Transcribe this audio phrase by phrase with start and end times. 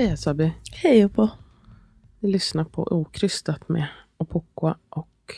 [0.00, 0.52] Hej Asabi.
[0.72, 1.28] Hej Oppo.
[2.20, 5.34] Vi lyssnar på Okrystat med Opokwa och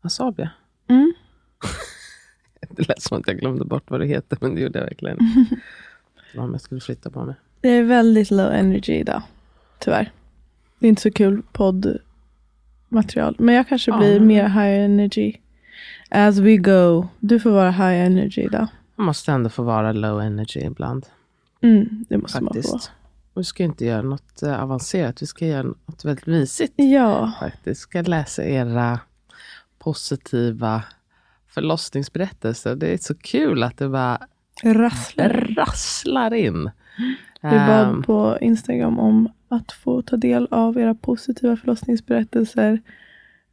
[0.00, 0.48] Asabi.
[0.88, 1.12] Mm.
[2.70, 5.18] Det lät som att jag glömde bort vad det heter, men det gjorde jag verkligen.
[6.36, 7.34] Var om jag skulle flytta på mig.
[7.60, 9.22] Det är väldigt low energy idag.
[9.78, 10.12] Tyvärr.
[10.78, 13.36] Det är inte så kul poddmaterial.
[13.38, 13.98] Men jag kanske Ja.
[13.98, 15.32] blir mer high energy.
[16.10, 17.08] As we go.
[17.20, 18.66] Du får vara high energy idag.
[18.96, 21.06] Man måste ändå få vara low energy ibland.
[21.60, 22.78] Mm, det måste man få.
[23.34, 25.22] Vi ska inte göra något eh, avancerat.
[25.22, 26.72] Vi ska göra något väldigt mysigt.
[26.76, 27.32] Ja.
[27.40, 27.66] Faktiskt.
[27.66, 28.98] Vi ska läsa era
[29.78, 30.82] positiva
[31.48, 32.76] förlossningsberättelser.
[32.76, 34.18] Det är så kul att det bara
[34.64, 35.54] Rasslar.
[35.56, 36.70] rasslar in.
[37.42, 42.72] Vi bad Ehm, på Instagram om att få ta del av era positiva förlossningsberättelser.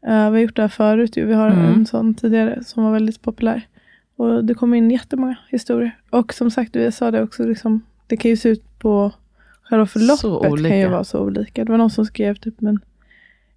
[0.07, 1.17] Eh, vi har gjort det här förut.
[1.17, 1.25] ju.
[1.25, 1.65] Vi har Mm.
[1.73, 3.67] en sån tidigare som var väldigt populär.
[4.15, 5.97] Och det kom in jättemånga historier.
[6.09, 9.11] Och som sagt, vi sa det också, liksom, det kan ju se ut på
[9.69, 11.65] själva förloppet kan ju vara så olika.
[11.65, 12.79] Det var någon som skrev typ, men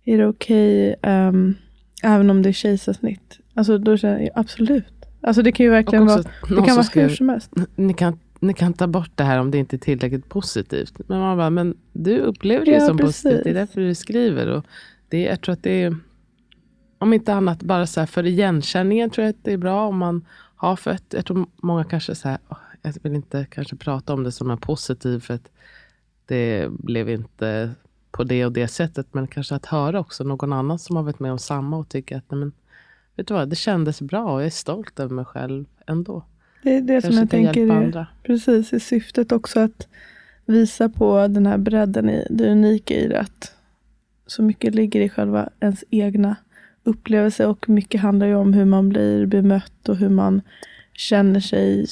[0.05, 1.55] är det okej ehm,
[2.03, 3.39] även om det är kejsarsnitt?
[3.55, 4.85] Alltså då känner jag absolut.
[5.21, 7.51] Alltså det kan ju verkligen och vara, också det kan vara skrev, hur som helst.
[7.77, 11.01] ni kan, ni kan ta bort det här om det inte är tillräckligt positivt.
[11.09, 13.33] Men man bara, men du upplever det ju Ja, som positivt.
[13.33, 13.55] Det är precis.
[13.55, 14.47] därför du skriver.
[14.47, 14.65] Och
[15.09, 15.97] det, jag tror att det är,
[16.99, 19.99] om inte annat, bara så här för igenkänningen tror jag att det är bra om
[19.99, 20.27] man
[20.57, 21.05] har fött.
[21.09, 24.51] Jag tror många kanske så här, "Åh, jag vill inte kanske prata om det som
[24.51, 25.49] är positivt för att
[26.31, 27.71] det blev inte
[28.11, 29.07] på det och det sättet.
[29.15, 32.17] Men kanske att höra också någon annan som har varit med om samma och tycker
[32.17, 32.53] att nej, men,
[33.17, 36.25] vet du vad, det kändes bra och jag är stolt över mig själv ändå.
[36.63, 38.07] Det är det som Kanske jag kan tänker andra.
[38.23, 39.89] precis i syftet också att
[40.47, 43.21] visa på den här bredden i det unika i det.
[43.21, 43.53] Att
[44.27, 46.37] så mycket ligger i själva ens egna
[46.85, 50.41] upplevelse och mycket handlar ju om hur man blir bemött och hur man
[50.93, 51.87] känner sig i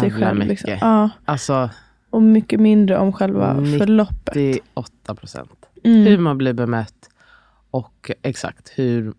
[0.00, 0.38] sig själv.
[0.38, 0.48] mycket.
[0.48, 0.70] Liksom.
[0.80, 1.70] Ja, Alltså
[2.14, 4.34] och mycket mindre om själva 90 förloppet.
[4.34, 5.50] 98 procent.
[5.82, 6.22] Hur Mm.
[6.22, 7.08] man blir bemött
[7.70, 9.12] och exakt hur,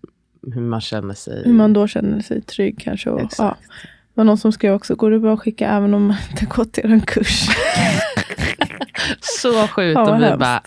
[0.54, 1.42] hur man känner sig.
[1.46, 3.10] Hur man då känner sig trygg kanske.
[3.10, 3.26] Och, ja.
[3.26, 3.62] Exakt.
[3.72, 6.46] Det var någon som skrev också, går det bra att skicka även om man inte
[6.46, 7.48] gått er kurs?
[9.22, 9.96] Så sjukt.
[9.96, 10.40] Ja, och hemskt.
[10.40, 10.62] bara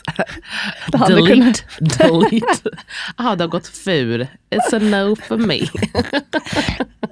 [1.08, 1.64] delete, kunnat-
[1.98, 2.70] delete.
[3.18, 4.26] Jaha, det har gått fur.
[4.50, 5.60] It's a no for me.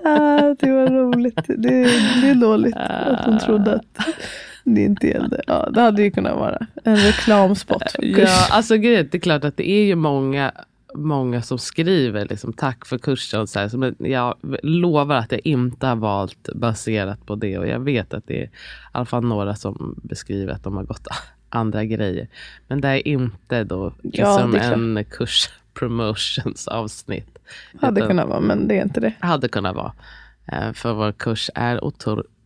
[0.05, 1.41] Ah, det var roligt.
[1.47, 1.55] Det,
[2.21, 3.85] det är dåligt att hon trodde att
[4.75, 5.43] det inte gällde.
[5.47, 7.83] Ja, det hade ju kunnat vara en reklamspot.
[7.99, 10.53] Ja, alltså grejen, det är klart att det är ju många,
[10.95, 13.41] många som skriver liksom, tack för kursen.
[13.41, 17.59] och Så här, men jag lovar att jag inte har valt baserat på det.
[17.59, 18.51] Och jag vet att det är i
[18.93, 21.07] alla fall några som beskriver att de har gått
[21.49, 22.29] andra grejer.
[22.69, 24.73] Men det är inte då Ja, liksom är klart.
[24.73, 27.39] en kurs promotions avsnitt.
[27.81, 29.13] Hade Utan- kunnat vara, men det är inte det.
[29.21, 29.93] hade kunnat vara.
[30.53, 31.85] Eh, För vår kurs är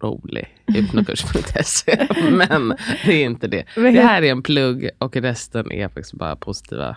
[0.05, 0.48] otrolig.
[0.66, 2.07] Hypnokurs.se.
[2.30, 2.69] Men
[3.07, 3.65] det är inte det.
[3.74, 6.97] Det här är en plugg och resten är faktiskt bara positiva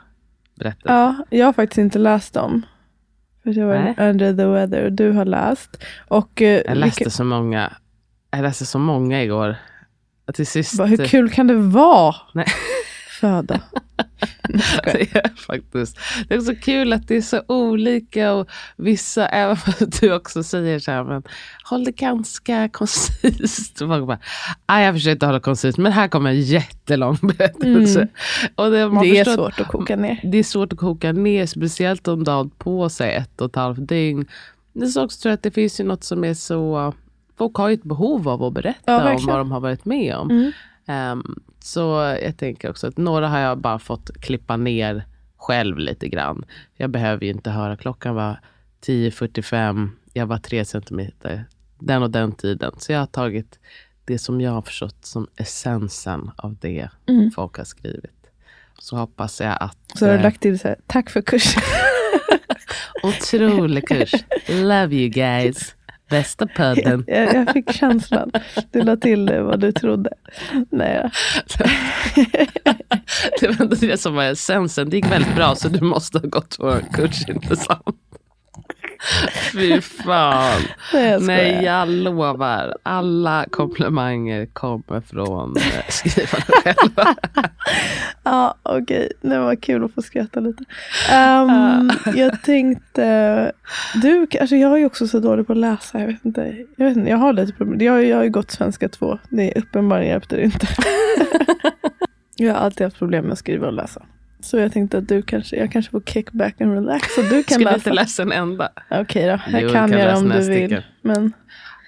[0.55, 0.93] berättelser.
[0.95, 2.61] Ja, jag har faktiskt inte läst dem.
[3.43, 4.09] För jag var Nej.
[4.09, 4.89] under the weather.
[4.89, 5.83] Du har läst.
[6.07, 7.73] Och eh, Jag läste vilka- så många.
[8.31, 9.55] Jag läste så många igår.
[10.33, 10.79] Till sist.
[10.79, 12.15] hur kul kan det vara?
[12.33, 12.45] Nej.
[13.23, 13.59] Föda.
[14.83, 15.97] Det är faktiskt.
[16.27, 20.43] Det är så kul att det är så olika och vissa, även vad du också
[20.43, 21.23] säger så här, men
[21.63, 23.81] håll det ganska koncist.
[23.81, 24.19] Och folk bara,
[24.65, 27.99] "Aj, jag försökte hålla koncist, men här kommer en jättelång berättelse.
[27.99, 28.09] Mm.
[28.55, 30.19] Och det, Det är svårt att koka ner.
[30.23, 33.55] Det är svårt att koka ner, speciellt om du har på sig ett och ett
[33.55, 34.25] halvt dygn.
[34.73, 36.93] Det är så också tror jag att det finns ju något som är så
[37.37, 40.15] folk har ju ett behov av att berätta Ja, om vad de har varit med
[40.15, 40.29] om.
[40.29, 40.51] Mm.
[40.85, 45.05] Ehm, så jag tänker också att några har jag bara fått klippa ner
[45.37, 46.45] själv lite grann.
[46.77, 48.39] Jag behöver ju inte höra, klockan var
[48.85, 51.45] 10.45, jag var tre centimeter,
[51.79, 52.73] den och den tiden.
[52.77, 53.59] Så jag har tagit
[54.05, 57.31] det som jag har förstått som essensen av det Mm.
[57.31, 58.27] folk har skrivit.
[58.79, 59.77] Så hoppas jag att...
[59.95, 61.61] Så har du eh, lagt till så här, tack för kursen.
[63.03, 64.11] Otrolig kurs.
[64.49, 65.75] Love you guys.
[66.13, 67.03] Bästa podden.
[67.07, 68.31] jag, jag fick känslan.
[68.71, 70.09] Du la till vad du trodde.
[70.69, 71.09] Nej.
[73.39, 74.89] Det var inte det som var essensen.
[74.89, 77.97] Det gick väldigt bra så du måste ha gått på en kurs, inte sant?
[79.51, 80.61] Fy fan.
[80.93, 81.37] Nej, jag skojar.
[81.37, 82.77] Nej, jag lovar.
[82.83, 87.15] Alla komplimanger kommer från eh, skrivarna själva.
[88.23, 89.11] Ja, okej.
[89.21, 90.63] Det var kul att få skratta lite.
[91.11, 93.51] Ehm, jag tänkte,
[94.01, 95.99] du, alltså jag är ju också så dålig på att läsa.
[95.99, 97.81] Jag vet inte, jag, vet inte, jag har lite problem.
[97.81, 99.19] Jag, jag har ju gått svenska 2.
[99.29, 100.67] Det är uppenbarligen hjälpte det inte.
[102.35, 104.01] jag har alltid haft problem med att skriva och läsa.
[104.43, 107.15] Så jag tänkte att du kanske, jag kanske får kick back and relax.
[107.15, 107.75] Så du kan Skulle läsa.
[107.75, 108.69] inte läsa en enda.
[108.91, 110.81] Okej då, jag Jo, kan kan göra om du vill.
[111.01, 111.33] Men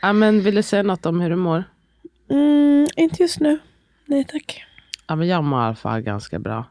[0.01, 1.63] Ja, men vill du säga något om hur du mår?
[2.29, 3.59] mm, inte just nu.
[4.05, 4.63] Nej tack.
[5.07, 6.65] Ja, men jag mår i alla fall ganska bra.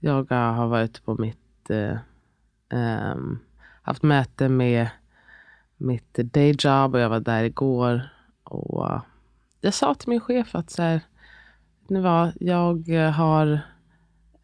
[0.00, 1.70] Jag har varit på mitt...
[1.70, 1.96] Eh,
[2.78, 3.38] ehm,
[3.82, 4.88] haft möte med
[5.76, 8.08] mitt dayjob och jag var där igår.
[8.44, 9.00] Och
[9.60, 11.00] jag sa till min chef att så här,
[11.88, 13.60] nu var, jag eh, har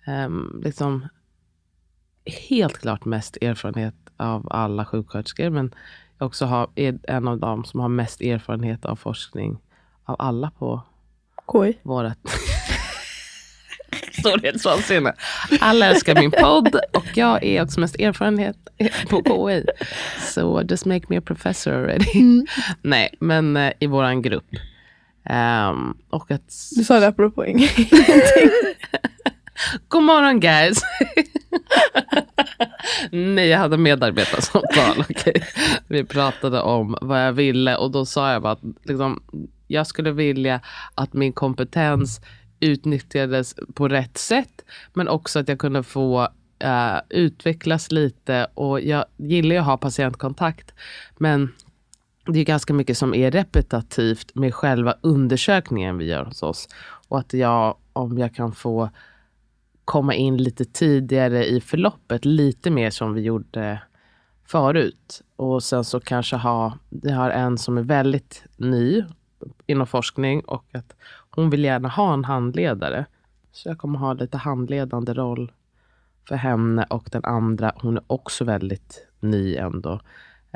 [0.08, 1.08] ehm, liksom
[2.48, 5.50] helt klart mest erfarenhet av alla sjuksköterskor.
[5.50, 5.74] Men
[6.18, 9.58] jag också har, är en av dem som har mest erfarenhet av forskning
[10.04, 10.82] av alla på
[11.52, 11.78] KI.
[11.82, 12.18] vårat
[14.18, 15.12] storhetsvansinne.
[15.60, 18.56] Alla älskar min podd och jag är också mest erfarenhet
[19.08, 19.64] på KI.
[20.20, 22.44] Så just make me a professor already.
[22.82, 24.50] Nej, men eh, i våran grupp.
[25.24, 26.54] Ehm, och att...
[26.76, 27.88] Du sa det apropå ingenting.
[29.88, 30.82] God morgon guys!
[33.10, 35.00] Nej, jag hade medarbetarsamtal.
[35.10, 35.34] Okay.
[35.86, 39.22] Vi pratade om vad jag ville och då sa jag bara att liksom,
[39.66, 40.60] jag skulle vilja
[40.94, 42.20] att min kompetens
[42.60, 44.64] utnyttjades på rätt sätt.
[44.92, 46.28] Men också att jag kunde få
[46.64, 50.74] Uh, utvecklas lite och jag gillar ju att ha patientkontakt.
[51.16, 51.54] Men
[52.26, 56.68] det är ganska mycket som är repetitivt med själva undersökningen vi gör hos oss.
[57.08, 58.90] Och att jag, om jag kan få
[59.88, 63.82] komma in lite tidigare i förloppet, lite mer som vi gjorde
[64.46, 65.22] förut.
[65.36, 69.04] Och sen så kanske ha, vi har en som är väldigt ny
[69.66, 70.94] inom forskning och att
[71.30, 73.06] hon vill gärna ha en handledare.
[73.52, 75.52] Så jag kommer ha lite handledande roll
[76.28, 80.00] för henne och den andra, hon är också väldigt ny ändå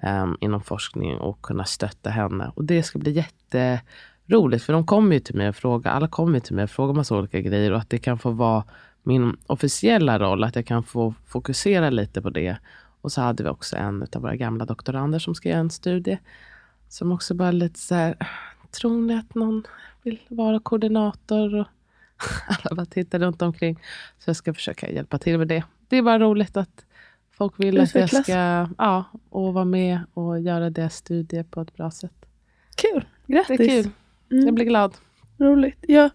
[0.02, 2.52] um, inom forskning och kunna stötta henne.
[2.54, 6.34] Och det ska bli jätteroligt för de kommer ju till mig och frågar, alla kommer
[6.34, 8.64] ju till mig och frågar massa olika grejer och att det kan få vara
[9.02, 12.56] min officiella roll, att jag kan få fokusera lite på det.
[13.00, 16.18] Och så hade vi också en av våra gamla doktorander som göra en studie.
[16.88, 18.16] Som också bara lite så här,
[18.70, 19.66] tror ni att någon
[20.02, 21.54] vill vara koordinator?
[21.54, 21.66] Och
[22.48, 23.78] alla bara tittar runt omkring.
[24.18, 25.64] Så jag ska försöka hjälpa till med det.
[25.88, 26.84] Det är bara roligt att
[27.30, 31.76] folk vill att jag ska ja, och vara med och göra deras studie på ett
[31.76, 32.26] bra sätt.
[32.74, 33.04] Kul.
[33.26, 33.60] Det Grattis.
[33.60, 33.90] är kul.
[34.30, 34.44] Mm.
[34.44, 34.96] Jag blir glad.
[35.38, 35.78] Roligt.
[35.80, 36.10] Jag,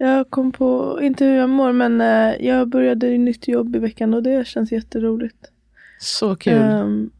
[0.00, 3.78] jag kom på, inte hur jag mår, men eh, jag började i nytt jobb i
[3.78, 5.50] veckan och det känns jätteroligt.
[5.98, 6.62] Så kul.
[6.62, 7.10] Ehm,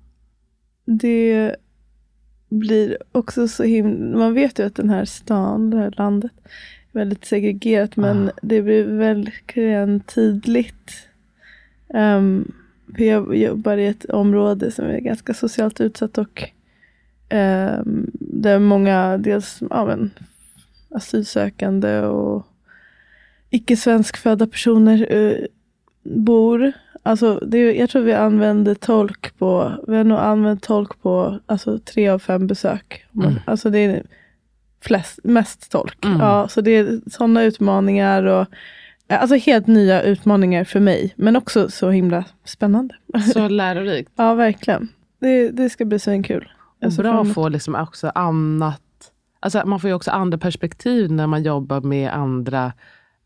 [0.85, 1.57] det
[2.49, 6.33] blir också så himla, man vet ju att den här stan, det här landet,
[6.93, 8.33] är väldigt segregerat men Ah.
[8.43, 11.07] det blir verkligen tydligt.
[11.89, 12.53] Um,
[12.97, 16.43] för jag jobbar i ett område som är ganska socialt utsatt och
[17.31, 20.11] um, där många dels ja, men,
[20.91, 22.47] asylsökande och
[23.51, 25.47] icke svenskfödda personer eh,
[26.03, 26.73] bor.
[27.03, 31.79] Alltså, det, jag tror vi använder tolk på, vi har nog använt tolk på alltså,
[31.79, 33.05] tre av fem besök.
[33.15, 33.35] Mm.
[33.47, 34.03] Alltså det är
[34.81, 36.05] flest, mest tolk.
[36.05, 36.21] Mm.
[36.21, 38.47] Ja, så det är sådana utmaningar och
[39.09, 41.15] alltså helt nya utmaningar för mig.
[41.17, 42.95] Men också så himla spännande.
[43.35, 44.13] Så lärorikt.
[44.17, 44.89] Ja, verkligen.
[45.21, 46.53] Det, det ska bli så kul.
[46.81, 48.83] Ser bra att få liksom också annat.
[49.41, 52.73] Alltså man får ju också andra perspektiv när man jobbar med andra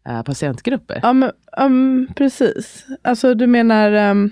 [0.08, 1.00] eh, patientgrupper.
[1.02, 2.86] Ja, men, um, precis.
[3.02, 4.30] Alltså du menar um,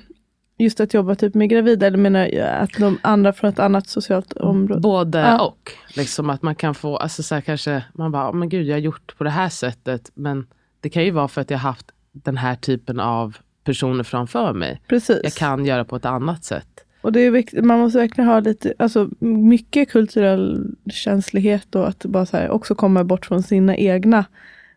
[0.58, 4.32] just att jobba typ med gravida eller menar att de andra från ett annat socialt
[4.32, 4.80] område?
[4.80, 5.40] Både Ja.
[5.46, 5.72] och.
[5.96, 8.74] Liksom att man kan få, alltså så här, kanske, man bara, "Oh, men gud jag
[8.74, 10.10] har gjort på det här sättet.
[10.14, 10.46] Men
[10.80, 14.52] det kan ju vara för att jag har haft den här typen av personer framför
[14.52, 14.80] mig.
[14.88, 15.20] Precis.
[15.22, 16.68] Jag kan göra på ett annat sätt.
[17.02, 22.26] Och det är man måste verkligen ha lite, alltså mycket kulturell känslighet och att bara
[22.26, 24.24] så här, också komma bort från sina egna,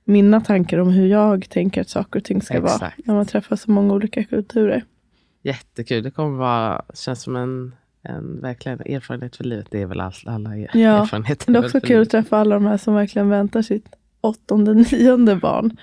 [0.05, 2.73] mina tankar om hur jag tänker att saker och ting ska vara.
[2.73, 3.05] Exakt.
[3.07, 4.83] När man träffar så många olika kulturer.
[5.43, 6.03] Jättekul.
[6.03, 9.67] Det kommer vara, känns som en, en verkligen erfarenhet för livet.
[9.71, 11.51] Det är väl all, alla er- Ja, erfarenheter.
[11.53, 13.85] Det är också kul att träffa alla de här som verkligen väntar sitt
[14.21, 15.77] åttonde, nionde barn.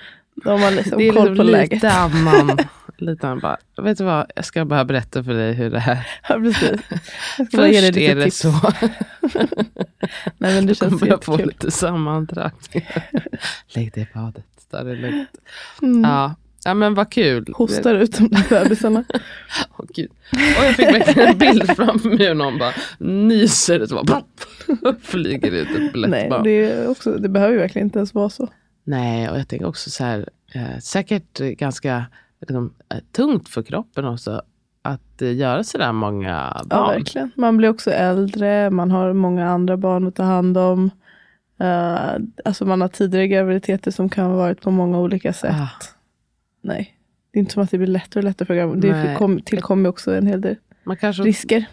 [0.45, 1.73] De har liksom Det är koll liksom på läget.
[1.73, 2.59] lite annan.
[3.03, 6.07] lite annan bara, vet du vad, jag ska bara berätta för dig hur det här...
[6.29, 6.81] Ja, precis.
[7.37, 8.39] Först är det tips.
[8.39, 8.53] så.
[10.39, 13.09] Nej, men det Du känns kommer få lite sammandragningar.
[13.75, 15.29] Lägg dig i badet, ta det lugnt.
[15.83, 16.03] Mm.
[16.11, 16.35] Ja.
[16.65, 17.53] ja, men vad kul.
[17.55, 19.05] Hostar ut de bebisarna.
[19.79, 20.11] Åh, Gud.
[20.59, 24.23] Och jag fick verkligen en bild framför mig hur någon bara nyser och så bara
[25.03, 26.43] flyger ut ett Nej, bläckbarn.
[26.45, 28.49] det, också, det behöver ju verkligen inte ens vara så.
[28.85, 32.05] Nej, och jag tänker också så här, eh, säkert ganska
[32.49, 32.75] liksom,
[33.13, 34.43] tungt för kroppen också
[34.83, 36.89] att eh, göra så där många Ja, barn.
[36.89, 37.31] verkligen.
[37.37, 40.91] Man blir också äldre, man har många andra barn att ta hand om.
[41.63, 45.55] Uh, alltså man har tidigare graviditeter som kan ha varit på många olika sätt.
[45.55, 45.71] Ah,
[46.61, 46.97] Nej,
[47.31, 48.77] det är inte som att det blir lättare och lättare för.
[48.77, 51.65] Det kom, tillkommer också en hel del man kanske risker.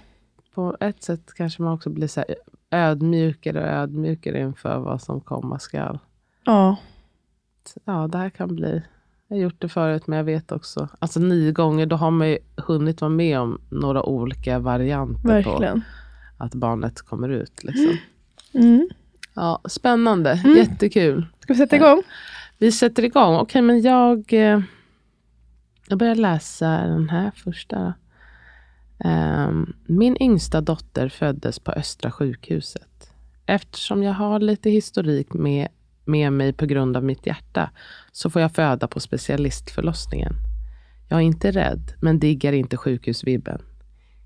[0.53, 2.23] på ett sätt kanske man också blir så
[2.71, 5.99] ödmjukare och ödmjukare inför vad som komma skall.
[6.45, 6.77] Ja,
[7.85, 8.81] Ja, det här kan bli...
[9.31, 10.87] Jag har gjort det förut, men jag vet också.
[10.99, 15.27] Alltså nio gånger, då har man ju hunnit vara med om några olika varianter på
[15.27, 15.81] verkligen.
[16.37, 17.63] att barnet kommer ut.
[17.63, 17.97] Liksom.
[18.53, 18.89] Mm.
[19.33, 20.57] Ja, spännande, Mm.
[20.57, 21.25] jättekul.
[21.39, 22.03] Ska vi sätta igång?
[22.57, 23.35] Vi sätter igång.
[23.35, 24.61] Okej, men jag, eh,
[25.87, 27.93] jag börjar läsa den här första.
[29.03, 33.11] Ehm, min yngsta dotter föddes på Östra sjukhuset.
[33.45, 35.67] Eftersom jag har lite historik med,
[36.05, 37.69] med mig på grund av mitt hjärta
[38.19, 40.33] så får jag föda på specialistförlossningen.
[41.07, 43.61] Jag är inte rädd, men diggar inte sjukhusvibben.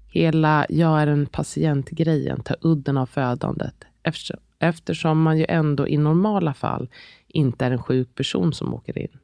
[0.08, 5.98] Hela jag är en patient-grejen tar udden av födandet eftersom, eftersom man ju ändå i
[5.98, 6.90] normala fall
[7.28, 9.18] inte är en sjuk person som åker in.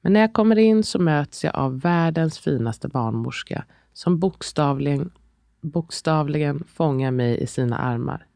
[0.00, 5.10] Men när jag kommer in så möts jag av världens finaste barnmorska som bokstavligen,
[5.60, 8.26] bokstavligen fångar mig i sina armar.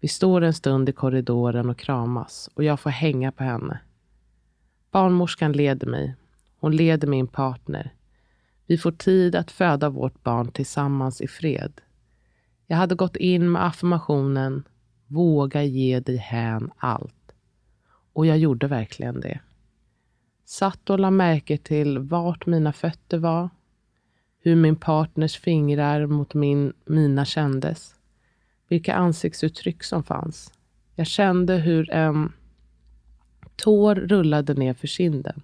[0.00, 3.80] Vi står en stund i korridoren och kramas och jag får hänga på henne.
[4.96, 6.14] Barnmorskan leder mig.
[6.60, 7.94] Hon leder min partner.
[8.66, 11.80] Vi får tid att föda vårt barn tillsammans i fred.
[12.66, 14.64] Jag hade gått in med affirmationen
[15.06, 17.32] Våga ge dig hän allt.
[18.12, 19.40] Och jag gjorde verkligen det.
[20.44, 23.50] Satt och la märke till vart mina fötter var,
[24.40, 27.94] hur min partners fingrar mot min, mina kändes,
[28.68, 30.52] vilka ansiktsuttryck som fanns.
[30.94, 32.32] Jag kände hur en
[33.56, 35.42] tår rullade ner för kinden.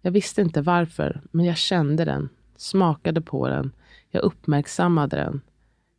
[0.00, 3.72] Jag visste inte varför, men jag kände den, smakade på den,
[4.10, 5.40] jag uppmärksammade den.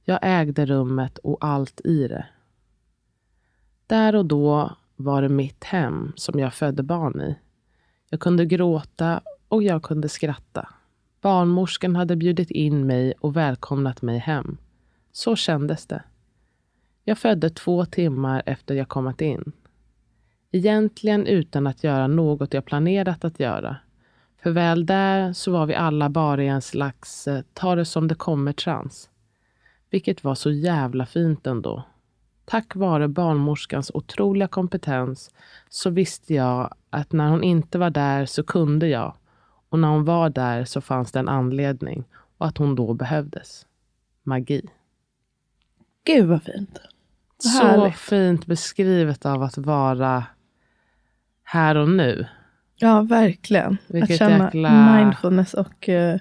[0.03, 2.25] Jag ägde rummet och allt i det.
[3.87, 7.35] Där och då var det mitt hem som jag födde barn i.
[8.09, 10.69] Jag kunde gråta och jag kunde skratta.
[11.21, 14.57] Barnmorskan hade bjudit in mig och välkomnat mig hem.
[15.11, 16.03] Så kändes det.
[17.03, 19.51] Jag födde två timmar efter jag kommit in.
[20.51, 23.77] Egentligen utan att göra något jag planerat att göra.
[24.43, 28.07] För väl där så var vi alla bara i en slags eh, ta det som
[28.07, 29.09] det kommer-trans.
[29.89, 31.83] Vilket var så jävla fint ändå.
[32.45, 35.31] Tack vare barnmorskans otroliga kompetens
[35.69, 39.13] så visste jag att när hon inte var där så kunde jag.
[39.69, 42.03] Och när hon var där så fanns det en anledning
[42.37, 43.65] och att hon då behövdes.
[44.23, 44.69] Magi.
[46.03, 46.79] Gud vad fint.
[47.43, 47.95] Vad Så härligt.
[47.97, 50.23] fint beskrivet av att vara
[51.49, 52.27] här och nu.
[52.75, 53.77] Ja, verkligen.
[53.87, 56.19] Vilket att känna jäkla- mindfulness och eh,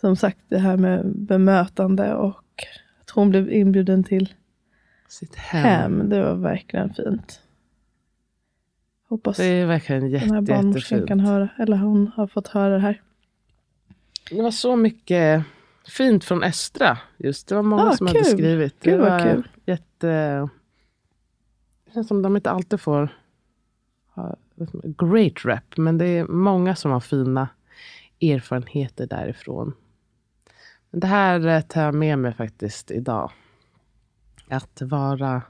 [0.00, 2.44] som sagt det här med bemötande och
[3.00, 4.34] att hon blev inbjuden till
[5.08, 5.64] Sitt hem.
[5.64, 6.08] hem.
[6.08, 7.40] Det var verkligen fint.
[9.08, 12.74] Hoppas Det är verkligen den här jätte, barnmorskan kan höra, eller hon har fått höra
[12.74, 13.00] det här.
[14.30, 15.44] Det var så mycket
[15.88, 16.98] fint från Östra.
[17.18, 18.28] Just det var många Ah, som hade kul.
[18.32, 18.74] skrivit.
[18.80, 19.48] Det Gud, vad var kul.
[19.66, 20.48] jätte...
[21.86, 23.08] Det känns som de inte alltid får
[24.82, 25.76] great rep.
[25.76, 27.48] Men det är många som har fina
[28.20, 29.72] erfarenheter därifrån.
[30.90, 33.30] Det här eh, tar jag med mig faktiskt idag.
[34.48, 35.42] Att vara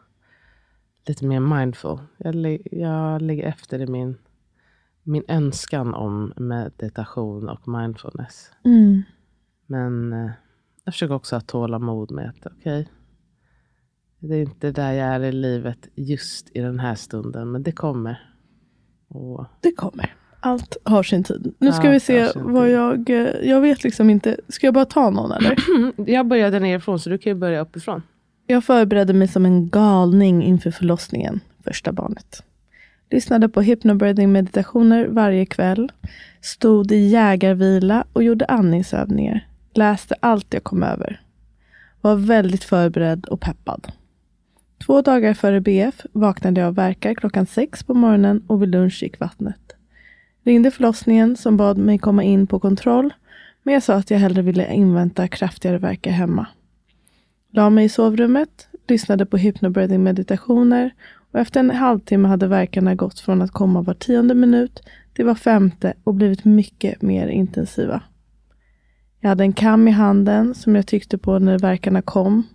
[1.07, 1.99] lite mer mindful.
[2.17, 4.19] Jag, jag ligger efter i min,
[5.03, 8.53] min önskan om meditation och mindfulness.
[8.65, 9.03] Mm.
[9.67, 10.31] Men eh,
[10.85, 12.89] jag försöker också ha tålamod med att okej,
[14.19, 17.73] det är inte där jag är i livet just i den här stunden, men det
[17.73, 18.30] kommer.
[19.11, 20.15] Och Det kommer.
[20.41, 21.55] Allt har sin tid.
[21.59, 23.11] Nu ska Allt vi se vad jag...
[23.11, 24.37] eh, Jag vet liksom inte.
[24.49, 25.57] Ska jag bara ta någon eller?
[26.11, 28.03] Jag började nerifrån så du kan ju börja uppifrån.
[28.47, 32.43] Jag förberedde mig som en galning inför förlossningen, första barnet.
[33.11, 35.93] Lyssnade på hypnobirthing meditationer varje kväll.
[36.41, 39.47] Stod i jägarvila och gjorde andningsövningar.
[39.75, 41.21] Läste allt jag kom över.
[42.01, 43.93] Var väldigt förberedd och peppad.
[44.87, 49.03] Två dagar före BF vaknade jag av verkar klockan sex på morgonen och vid lunch
[49.03, 49.77] gick vattnet.
[50.45, 53.13] Ringde förlossningen som bad mig komma in på kontroll,
[53.63, 56.47] men jag sa att jag hellre ville invänta kraftigare värkar hemma.
[57.53, 60.91] La mig i sovrummet, lyssnade på hypnobreathing meditationer
[61.33, 64.83] och efter en halvtimme hade verkarna gått från att komma var tionde minut
[65.15, 68.03] till var femte och blivit mycket mer intensiva.
[69.21, 72.47] Jag hade en kam i handen som jag tyckte på när verkarna kom.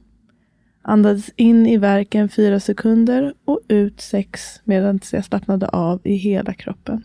[0.88, 6.54] Andades in i verken fyra sekunder och ut sex medan jag slappnade av i hela
[6.54, 7.04] kroppen.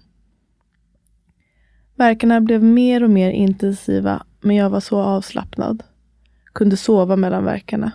[1.96, 5.82] Verkarna blev mer och mer intensiva men jag var så avslappnad.
[6.52, 7.92] Kunde sova mellan verkarna.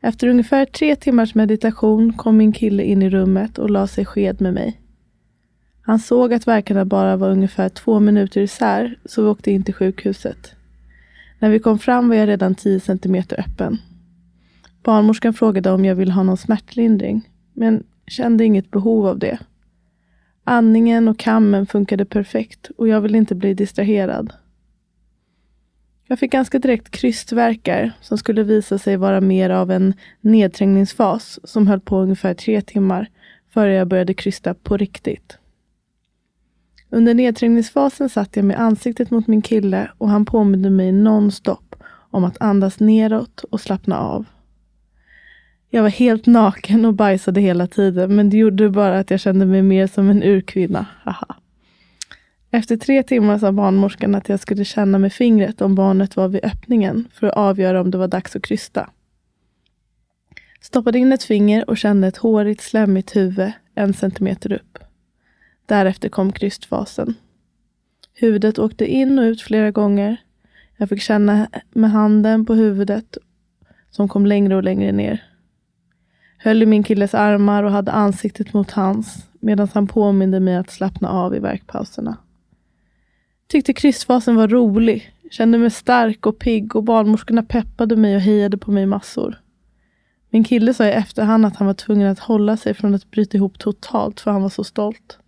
[0.00, 4.40] Efter ungefär tre timmars meditation kom min kille in i rummet och la sig sked
[4.40, 4.80] med mig.
[5.82, 9.74] Han såg att verkarna bara var ungefär två minuter isär, så vi åkte in till
[9.74, 10.54] sjukhuset.
[11.38, 13.78] När vi kom fram var jag redan 10 centimeter öppen.
[14.82, 19.38] Barnmorskan frågade om jag ville ha någon smärtlindring, men kände inget behov av det.
[20.44, 24.32] Andningen och kammen funkade perfekt och jag ville inte bli distraherad.
[26.06, 31.66] Jag fick ganska direkt krystvärkar som skulle visa sig vara mer av en nedträngningsfas som
[31.66, 33.10] höll på ungefär tre timmar
[33.50, 35.38] före jag började krysta på riktigt.
[36.90, 41.76] Under nedträngningsfasen satt jag med ansiktet mot min kille och han påminde mig nonstop
[42.10, 44.24] om att andas neråt och slappna av.
[45.70, 49.46] Jag var helt naken och bajsade hela tiden men det gjorde bara att jag kände
[49.46, 50.86] mig mer som en urkvinna.
[51.02, 51.36] Haha.
[52.50, 56.44] Efter tre timmar sa barnmorskan att jag skulle känna med fingret om barnet var vid
[56.44, 58.90] öppningen för att avgöra om det var dags att krysta.
[60.60, 64.78] Stoppade in ett finger och kände ett hårigt slemmigt huvud en centimeter upp.
[65.66, 67.14] Därefter kom krystfasen.
[68.14, 70.16] Huvudet åkte in och ut flera gånger.
[70.76, 73.18] Jag fick känna med handen på huvudet
[73.90, 75.27] som kom längre och längre ner.
[76.38, 80.70] Höll i min killes armar och hade ansiktet mot hans medan han påminde mig att
[80.70, 82.16] slappna av i verkpauserna.
[83.46, 85.12] Tyckte kryssfasen var rolig.
[85.30, 89.40] Kände mig stark och pigg och barnmorskorna peppade mig och hejade på mig massor.
[90.30, 93.36] Min kille sa i efterhand att han var tvungen att hålla sig från att bryta
[93.36, 95.18] ihop totalt för han var så stolt.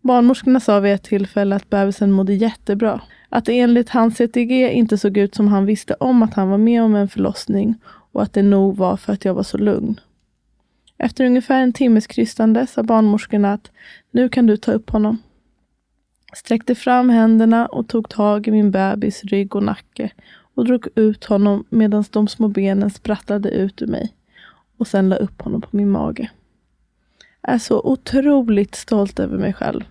[0.00, 3.00] Barnmorskorna sa vid ett tillfälle att bebisen mådde jättebra.
[3.28, 6.58] Att det enligt hans CTG inte såg ut som han visste om att han var
[6.58, 7.74] med om en förlossning
[8.16, 10.00] och att det nog var för att jag var så lugn.
[10.98, 13.70] Efter ungefär en timmes krystande sa barnmorskorna att
[14.10, 15.18] nu kan du ta upp honom.
[16.34, 20.10] Sträckte fram händerna och tog tag i min bebis rygg och nacke
[20.54, 24.14] och drog ut honom medan de små benen sprattlade ut ur mig
[24.76, 26.30] och sen la upp honom på min mage.
[27.42, 29.84] Jag är så otroligt stolt över mig själv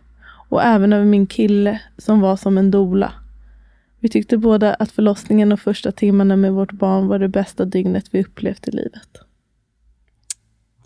[0.49, 3.13] och även över min kille som var som en dola.
[4.05, 8.05] Vi tyckte båda att förlossningen och första timmarna med vårt barn var det bästa dygnet
[8.11, 9.09] vi upplevt i livet.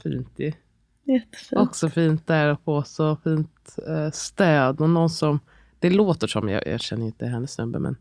[0.03, 0.53] Fint ju.
[1.03, 1.62] Jättefint.
[1.62, 4.82] Också fint där att få så fint eh, stöd.
[4.82, 5.39] Och någon som,
[5.79, 7.95] det låter som, jag, jag känner inte hennes snubbe, men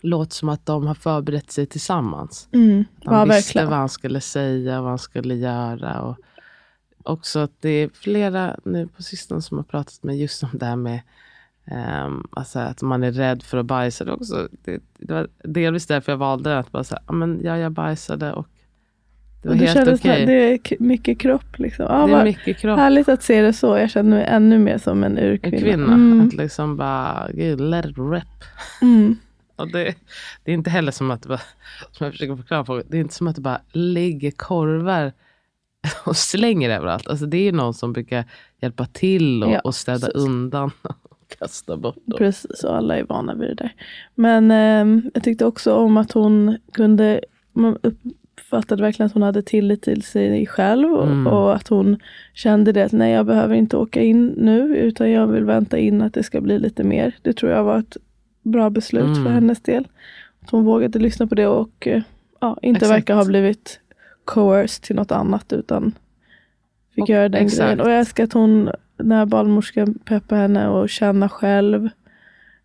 [0.00, 2.48] låter som att de har förberett sig tillsammans.
[2.52, 3.68] Mm, Han ja, visste verkligen.
[3.70, 6.02] vad han skulle säga, vad han skulle göra.
[6.02, 6.16] Och
[7.02, 10.66] också att det är flera nu på sistone som har pratat med just om det
[10.66, 11.00] här med
[11.70, 14.04] ehm, alltså att man är rädd för att bajsa.
[14.04, 16.58] Det, också, det, det var delvis därför jag valde.
[16.58, 18.46] Att bara säga, ja, men ja, jag bajsade och
[19.42, 20.26] det var Och helt okej.
[20.26, 21.58] det är mycket kropp.
[21.58, 21.86] Liksom.
[21.88, 22.78] Ja, Det är mycket kropp.
[22.78, 23.78] Härligt att se det så.
[23.78, 25.56] Jag känner mig ännu mer som en urkvinna.
[25.56, 25.94] En kvinna.
[25.94, 26.26] Mm.
[26.26, 28.44] Att liksom bara, gud, let it rip.
[28.82, 29.16] Mm.
[29.56, 29.94] Och det,
[30.44, 31.40] det är inte heller som att bara,
[31.92, 35.12] som jag försöker förklara för det är inte som att det bara ligger korvar
[36.04, 37.08] och slänger överallt.
[37.08, 38.24] Alltså det är någon som brukar
[38.62, 40.22] hjälpa till och, Ja, och städa precis.
[40.22, 40.70] undan
[41.38, 42.18] kasta bort dem.
[42.18, 43.72] Precis, och alla är vana vid det där.
[44.14, 47.20] Men ehm, jag tyckte också om att hon kunde,
[47.52, 51.26] man uppfattade verkligen att hon hade tillit till sig själv och, Mm.
[51.26, 51.96] och att hon
[52.34, 56.02] kände det att nej jag behöver inte åka in nu utan jag vill vänta in
[56.02, 57.16] att det ska bli lite mer.
[57.22, 57.96] Det tror jag var ett
[58.42, 59.32] bra beslut för Mm.
[59.32, 59.88] hennes del.
[60.40, 62.02] Att hon vågade lyssna på det och eh,
[62.40, 62.90] ja, inte Exakt.
[62.92, 63.80] verkar ha blivit
[64.24, 65.92] coerced till något annat utan
[66.94, 67.60] fick Och- göra den exakt.
[67.62, 67.80] grejen.
[67.80, 71.88] Och jag älskar att hon, när barnmorskan peppar henne och känna själv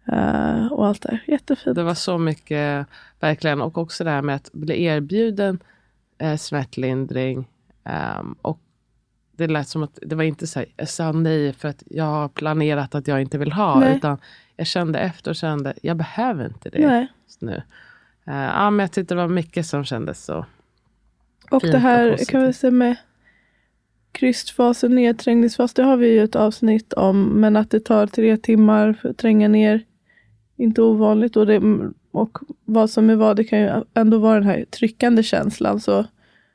[0.05, 1.23] eh, och allt där.
[1.27, 1.75] Jättefint.
[1.75, 2.87] Det var så mycket,
[3.19, 3.61] verkligen.
[3.61, 5.59] Och också det här med att bli erbjuden
[6.17, 7.47] eh, smärtlindring.
[7.83, 8.59] ehm, och
[9.37, 12.03] det lät som att det var inte så här, jag sa nej för att jag
[12.05, 13.79] har planerat att jag inte vill ha.
[13.79, 13.95] Nej.
[13.97, 14.17] Utan
[14.55, 17.07] jag kände efter och kände, jag behöver inte det Nej.
[17.25, 17.61] just nu.
[18.25, 20.45] Eh, ja, men jag tyckte det var mycket som kändes så.
[21.51, 22.29] Och Fint det och här positivt.
[22.29, 22.95] kan vi se med
[24.13, 25.73] krystfas och nedträngningsfas.
[25.73, 27.23] Det har vi ju ett avsnitt om.
[27.41, 29.81] Men att det tar tre timmar för att tränga ner.
[30.57, 31.37] Inte ovanligt.
[31.37, 31.61] Och, det,
[32.11, 33.35] och vad som är vad.
[33.35, 35.79] Det kan ju ändå vara den här tryckande känslan.
[35.79, 36.05] Så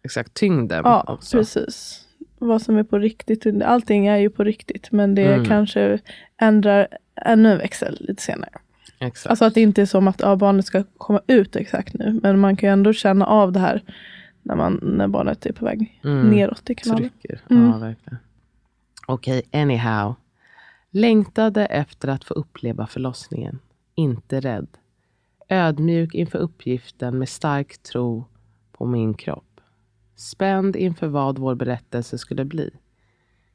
[0.05, 1.37] Exakt, tyngden ja, också.
[1.39, 2.05] precis.
[2.39, 3.63] Vad som är på riktigt.
[3.63, 4.93] Allting är ju på riktigt.
[4.93, 5.45] Men det Mm.
[5.47, 5.99] kanske
[6.41, 6.89] ändrar
[7.25, 8.51] ännu en växel lite senare.
[9.01, 9.31] Exakt.
[9.31, 12.21] Alltså att det inte är som att ja, barnet ska komma ut exakt nu.
[12.23, 13.83] Men man kan ju ändå känna av det här
[14.49, 16.31] när, man, när barnet är på väg Mm.
[16.31, 17.11] neråt i kanalen.
[17.11, 17.41] Trycker.
[17.51, 17.71] Mm.
[17.71, 18.19] Ja, verkligen.
[19.07, 20.15] Okej, anyhow.
[20.91, 23.59] Längtade efter att få uppleva förlossningen.
[23.95, 24.69] Inte rädd.
[25.49, 28.25] Ödmjuk inför uppgiften med stark tro
[28.73, 29.61] på min kropp.
[30.17, 32.71] Spänd inför vad vår berättelse skulle bli.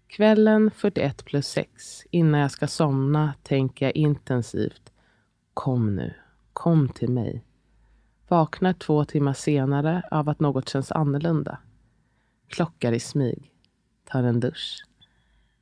[0.08, 4.92] Kvällen 41 plus 6, innan jag ska somna, tänker jag intensivt.
[5.54, 6.14] Kom nu,
[6.54, 7.44] kom till mig.
[8.34, 11.58] Vaknar två timmar senare av att något känns annorlunda.
[12.48, 13.52] Klockar i smyg.
[14.06, 14.86] Tar en dusch.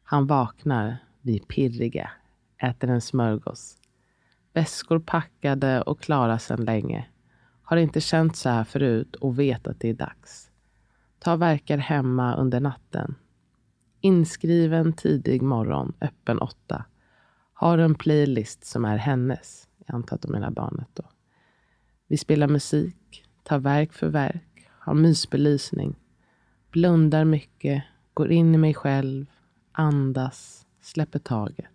[0.03, 0.97] Han vaknar.
[1.21, 2.11] Vi är pirriga.
[2.57, 3.77] Äter en smörgås.
[4.53, 7.07] Väskor packade och klara sedan länge.
[7.63, 10.51] Har inte känt så här förut och vet att det är dags.
[11.19, 13.15] Tar verkar hemma under natten.
[14.01, 16.85] Inskriven tidig morgon, öppen åtta.
[17.53, 19.67] Har en playlist som är hennes.
[19.85, 21.03] Jag antar att de menar barnet då.
[22.11, 25.95] Vi spelar musik, tar verk för verk, har mysbelysning.
[26.71, 29.25] Blundar mycket, går in i mig själv,
[29.71, 31.65] andas, släpper taget.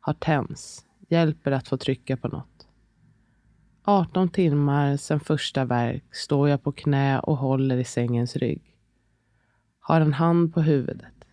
[0.00, 2.66] Har tens, hjälper att få trycka på något.
[3.82, 8.76] 18 timmar sedan första verk står jag på knä och håller i sängens rygg.
[9.80, 11.24] Har en hand på huvudet.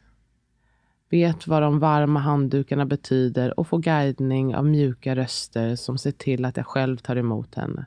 [1.10, 6.46] Vet vad de varma handdukarna betyder och får guidning av mjuka röster som ser till
[6.46, 7.86] att jag själv tar emot henne.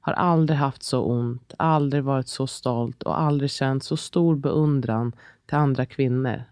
[0.00, 5.12] Har aldrig haft så ont, aldrig varit så stolt och aldrig känt så stor beundran
[5.46, 6.44] till andra kvinnor.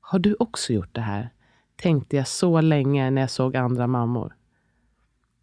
[0.00, 1.30] Har du också gjort det här?
[1.76, 4.36] Tänkte jag så länge när jag såg andra mammor.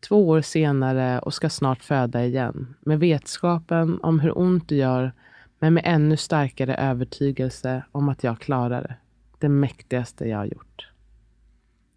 [0.07, 2.75] Två år senare och ska snart föda igen.
[2.79, 5.13] Med vetskapen om hur ont det gör
[5.59, 8.95] men med ännu starkare övertygelse om att jag klarar det.
[9.39, 10.91] Det mäktigaste jag har gjort.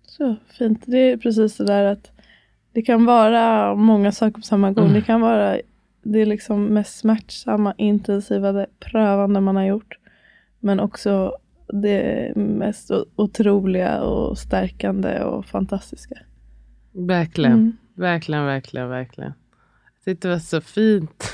[0.07, 0.83] Så fint.
[0.87, 2.11] Det är precis det där att
[2.73, 4.85] det kan vara många saker på samma gång.
[4.85, 4.95] Mm.
[4.95, 5.59] Det kan vara
[6.03, 9.99] det liksom mest smärtsamma, intensiva, prövande man har gjort.
[10.61, 11.37] Men också
[11.73, 16.15] det mest otroliga och stärkande och fantastiska.
[16.93, 17.53] Verkligen.
[17.53, 17.77] Mm.
[17.95, 19.33] Verkligen, verkligen, verkligen.
[19.95, 21.25] Jag tyckte det var så fint.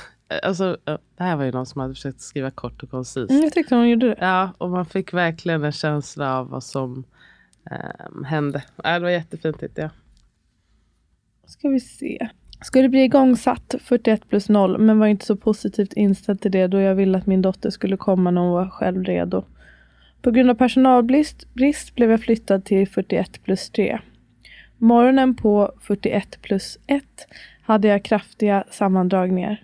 [0.43, 0.77] Alltså,
[1.17, 3.31] det här var ju någon som hade försökt skriva kort och koncist.
[3.31, 4.17] Mm, jag tyckte hon gjorde det.
[4.21, 7.05] Ja, och man fick verkligen en känsla av vad som
[7.71, 8.63] ehm, hände.
[8.85, 9.91] Ja, det var jättefint tyckte jag.
[11.49, 12.29] Ska vi se.
[12.61, 16.81] Skulle bli igångsatt 41 plus 0 men var inte så positivt inställd till det då
[16.81, 19.45] jag ville att min dotter skulle komma när hon var själv redo.
[20.23, 23.99] På grund av personalbrist brist blev jag flyttad till 41 plus 3.
[24.79, 27.05] Morgonen på 41 plus 1
[27.63, 29.63] hade jag kraftiga sammandragningar.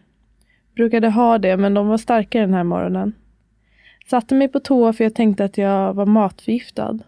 [0.75, 3.12] Brukade ha det men de var starkare den här morgonen.
[4.07, 6.99] Satte mig på toa för jag tänkte att jag var matförgiftad.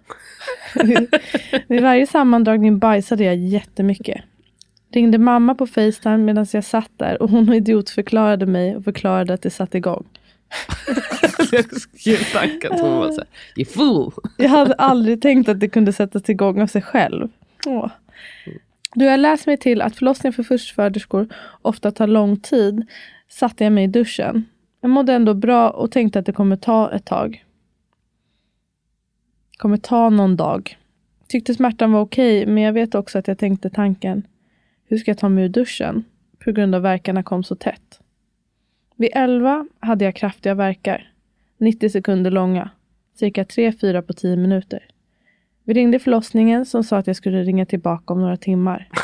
[1.69, 4.21] Vid varje sammandragning bajsade jag jättemycket.
[4.97, 9.43] Ringde mamma på Facetime medan jag satt där och hon idiotförklarade mig och förklarade att
[9.43, 10.07] det satt igång.
[12.33, 13.11] tanken hon var
[13.57, 14.13] you fool.
[14.39, 17.29] Jag hade aldrig tänkt att det kunde sättas igång av sig själv.
[17.67, 17.91] Åh.
[18.95, 21.29] Då jag läst mig till att förlossningar för förstföderskor
[21.63, 22.87] ofta tar lång tid
[23.29, 24.45] satte jag mig i duschen.
[24.81, 27.45] Jag mådde ändå bra och tänkte att det kommer ta ett tag.
[29.57, 30.79] Kommer ta någon dag.
[31.29, 34.23] Tyckte smärtan var okej, men jag vet också att jag tänkte tanken.
[34.89, 36.05] Hur ska jag ta mig ur duschen?
[36.45, 38.01] På grund av verkarna kom så tätt.
[38.97, 41.13] Vid 11 hade jag kraftiga verkar.
[41.59, 42.71] 90 sekunder långa.
[43.15, 44.89] Cirka 3-4 på 10 minuter.
[45.65, 48.89] Vi ringde förlossningen som sa att jag skulle ringa tillbaka om några timmar.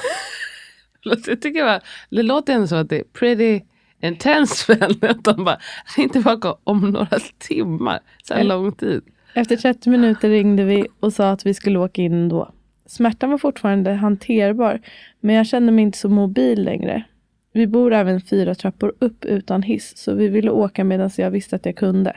[1.04, 3.60] Jag tycker bara, det låter ändå som att det är pretty
[4.00, 5.10] intense henne.
[5.10, 5.58] Att de bara,
[5.96, 8.00] ring tillbaka om några timmar.
[8.22, 9.02] Så här lång tid.
[9.34, 12.52] Efter 30 minuter ringde vi och sa att vi skulle åka in då.
[12.92, 14.81] Smärtan var fortfarande hanterbar,
[15.20, 17.05] men jag kände mig inte så mobil längre.
[17.52, 21.57] Vi bor även fyra trappor upp utan hiss, så vi ville åka medan jag visste
[21.57, 22.16] att jag kunde.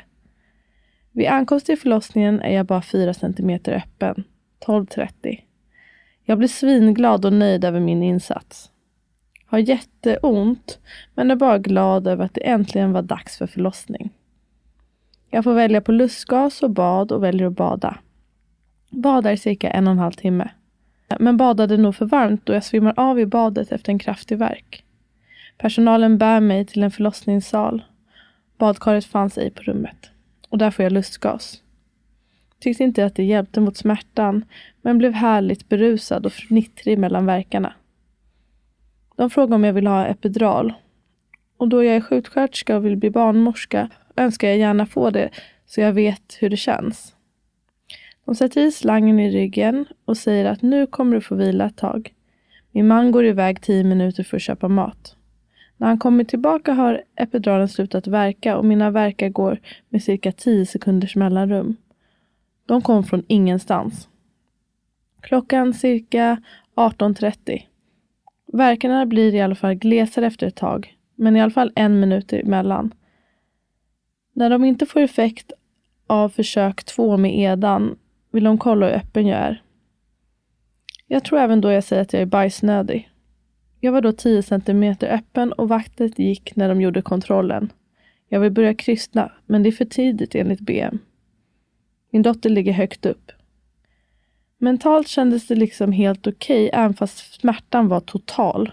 [1.11, 4.23] Vid ankomst till förlossningen är jag bara fyra centimeter öppen.
[4.65, 5.39] 12.30.
[6.23, 8.71] Jag blir svinglad och nöjd över min insats.
[9.45, 10.79] Har jätteont,
[11.13, 14.09] men är bara glad över att det äntligen var dags för förlossning.
[15.29, 17.97] Jag får välja på lustgas och bad och väljer att bada.
[18.89, 20.49] Badar cirka en och en halv timme.
[21.19, 24.83] Men badade nog för varmt då jag svimmar av i badet efter en kraftig verk.
[25.57, 27.83] Personalen bär mig till en förlossningssal.
[28.57, 30.09] Badkaret fanns ej på rummet.
[30.49, 31.61] Och där får jag lustgas.
[32.59, 34.45] Tyckte inte att det hjälpte mot smärtan,
[34.81, 37.73] men blev härligt berusad och fnittrig mellan verkarna.
[39.15, 40.73] De frågade om jag vill ha epidural.
[41.57, 45.29] Och då jag är sjuksköterska och vill bli barnmorska önskar jag gärna få det
[45.65, 47.14] så jag vet hur det känns.
[48.25, 51.77] De sätter i slangen i ryggen och säger att nu kommer du få vila ett
[51.77, 52.13] tag.
[52.71, 55.15] Min man går iväg tio minuter för att köpa mat.
[55.77, 59.59] När han kommer tillbaka har epiduralen slutat verka och mina verkar går
[59.89, 61.75] med cirka tio sekunders mellanrum.
[62.65, 64.09] De kom från ingenstans.
[65.21, 66.41] Klockan cirka
[66.75, 67.61] 18.30.
[68.53, 72.33] Verkarna blir i alla fall glesare efter ett tag, men i alla fall en minut
[72.33, 72.93] emellan.
[74.33, 75.51] När de inte får effekt
[76.07, 77.95] av försök två med edan
[78.35, 79.61] vill de kolla hur öppen jag är.
[81.07, 83.09] Jag tror även då jag säger att jag är bajsnödig.
[83.79, 87.71] Jag var då 10 centimeter öppen och vaktet gick när de gjorde kontrollen.
[88.29, 90.99] Jag vill börja krystna, men det är för tidigt enligt BM.
[92.11, 93.31] Min dotter ligger högt upp.
[94.57, 98.71] Mentalt kändes det liksom helt okej, okay, även fast smärtan var total.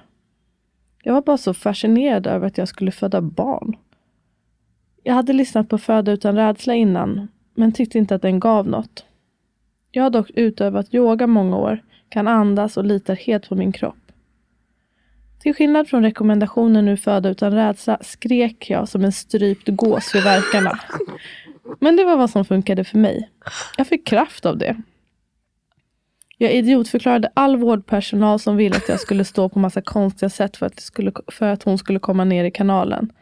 [1.03, 3.77] Jag var bara så fascinerad över att jag skulle föda barn.
[5.03, 9.05] Jag hade lyssnat på Föda utan rädsla innan, men tyckte inte att den gav något.
[9.95, 13.97] Jag har dock utövat yoga många år, kan andas och litar helt på min kropp.
[15.39, 20.25] Till skillnad från rekommendationen ur Föda utan rädsla skrek jag som en strypt gås vid
[20.25, 20.81] verkarna.
[21.81, 23.31] Men det var vad som funkade för mig.
[23.77, 24.77] Jag fick kraft av det.
[26.39, 30.67] Jag idiotförklarade all vårdpersonal som ville att jag skulle stå på massa konstiga sätt för
[30.67, 33.13] att, skulle, för att hon skulle komma ner i kanalen.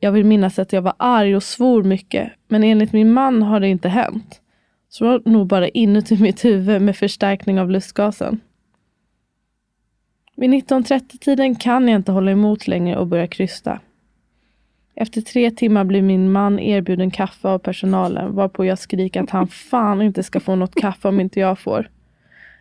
[0.00, 3.60] Jag vill minnas att jag var arg och svor mycket, men enligt min man har
[3.60, 4.40] det inte hänt.
[4.94, 8.40] Så det var nog bara inuti mitt huvud med förstärkning av lustgasen.
[10.36, 13.80] Vid 19.30-tiden kan jag inte hålla emot längre och börja krysta.
[14.96, 19.48] Efter tre timmar blir min man erbjuden kaffe av personalen varpå jag skriker att han
[19.48, 21.90] fan inte ska få något kaffe om inte jag får.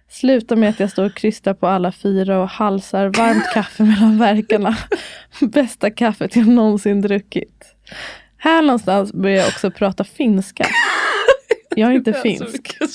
[0.09, 4.17] Slutar med att jag står och krystar på alla fyra och halsar varmt kaffe mellan
[4.17, 4.77] verkarna.
[5.41, 7.75] Bästa kaffet jag någonsin druckit.
[8.37, 10.65] Här någonstans börjar jag också prata finska.
[11.75, 12.77] Jag är inte finsk.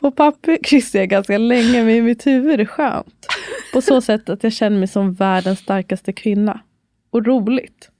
[0.00, 3.26] På papper kryssar jag ganska länge men i mitt huvud är det skönt.
[3.72, 6.60] På så sätt att jag känner mig som världens starkaste kvinna.
[7.10, 7.90] Och roligt.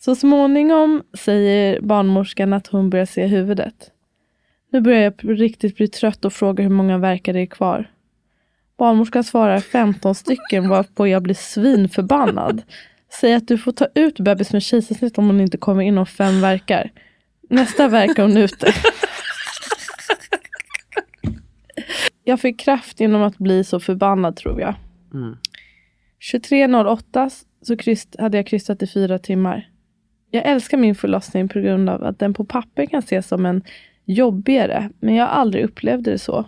[0.00, 3.90] Så småningom säger barnmorskan att hon börjar se huvudet.
[4.72, 7.90] Nu börjar jag riktigt bli trött och frågar hur många verkar det är kvar.
[8.78, 12.62] Barnmorskan svarar 15 stycken varpå jag blir svinförbannad.
[13.20, 16.40] Säger att du får ta ut bebis med kejsarsnitt om hon inte kommer inom fem
[16.40, 16.90] verkar.
[17.50, 18.66] Nästa verk är hon ute.
[22.24, 24.74] jag fick kraft genom att bli så förbannad tror jag.
[25.14, 25.36] Mm.
[26.32, 27.30] 23.08
[27.62, 29.68] så kryst, hade jag kryssat i fyra timmar.
[30.30, 33.62] Jag älskar min förlossning på grund av att den på papper kan ses som en
[34.04, 36.44] jobbigare, men jag aldrig upplevt det så.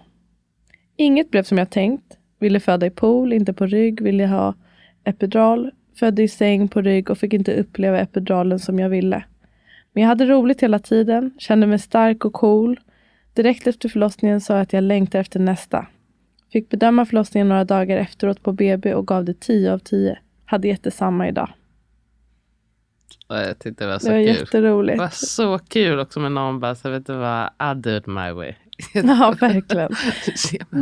[0.96, 2.18] Inget blev som jag tänkt.
[2.38, 4.54] Ville föda i pool, inte på rygg, ville ha
[5.04, 5.70] epidural.
[5.98, 9.24] Födde i säng på rygg och fick inte uppleva epiduralen som jag ville.
[9.92, 12.80] Men jag hade roligt hela tiden, kände mig stark och cool.
[13.34, 15.86] Direkt efter förlossningen sa jag att jag längtar efter nästa.
[16.52, 20.18] Fick bedöma förlossningen några dagar efteråt på BB och gav det 10 av 10.
[20.44, 21.48] Hade gett detsamma idag.
[23.28, 24.36] Jag tyckte det var så det var kul.
[24.36, 24.98] jätteroligt.
[24.98, 28.06] Det var så kul också med någon bara, så vet du vad, I do it
[28.06, 28.54] my way.
[28.94, 29.92] Ja, verkligen.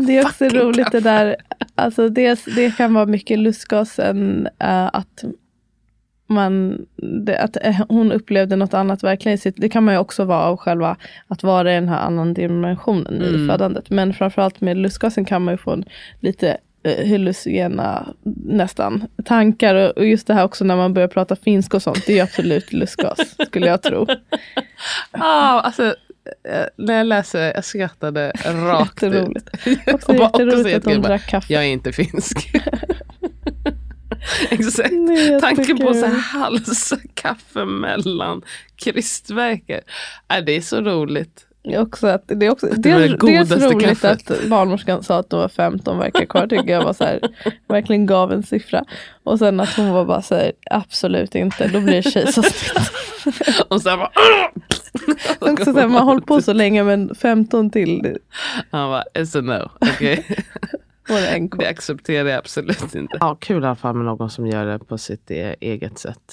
[0.06, 1.36] det är också roligt det där,
[1.74, 5.24] alltså det, det kan vara mycket lustgas än uh, att
[6.26, 6.86] man,
[7.24, 10.24] det, att uh, hon upplevde något annat verkligen i sitt, det kan man ju också
[10.24, 10.96] vara av själva
[11.28, 13.44] att vara i den här annan dimensionen mm.
[13.44, 13.90] i födandet.
[13.90, 15.84] Men framförallt med lustgasen kan man ju få en
[16.20, 19.98] lite Eh, hallucinogena nästan tankar.
[19.98, 22.06] Och just det här också när man börjar prata finska och sånt.
[22.06, 24.06] Det är ju absolut lustgas skulle jag tro.
[25.10, 25.92] ah, alltså, eh,
[26.76, 29.48] när jag läser, jag skrattade rakt jätteroligt.
[29.64, 29.78] ut.
[29.94, 31.52] Också och jätteroligt att hon drack kaffe.
[31.52, 32.50] Jag är inte finsk.
[34.50, 34.94] Exakt.
[35.40, 38.42] Tanken på så halsa kaffe mellan
[38.76, 39.80] kristverkar.
[40.34, 41.46] Äh, det är så roligt.
[41.68, 44.30] Också att, det är också, det är dels roligt kaffet.
[44.30, 46.46] att barnmorskan sa att det var 15 veckor kvar.
[46.46, 47.20] Tycker jag var så här,
[47.68, 48.84] verkligen gav en siffra.
[49.22, 52.72] Och sen att hon var bara så här, absolut inte, då blir det kejsarsnitt.
[53.68, 54.10] och sen bara
[55.40, 58.18] också så här, Man har hållit på så länge men 15 till.
[58.70, 59.86] Han bara, it's a no.
[59.88, 60.22] Okay.
[61.08, 63.16] det, det accepterar jag absolut inte.
[63.20, 66.32] Ja, kul i alla fall med någon som gör det på sitt e- eget sätt.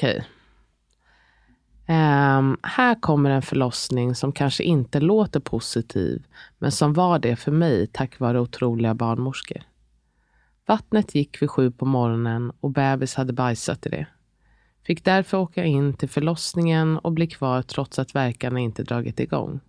[0.00, 0.24] Okej.
[1.88, 6.26] Um, här kommer en förlossning som kanske inte låter positiv,
[6.58, 9.62] men som var det för mig tack vare otroliga barnmorskor.
[10.66, 14.06] Vattnet gick vid sju på morgonen och bebis hade bajsat i det.
[14.86, 19.60] Fick därför åka in till förlossningen och bli kvar trots att verkarna inte dragit igång.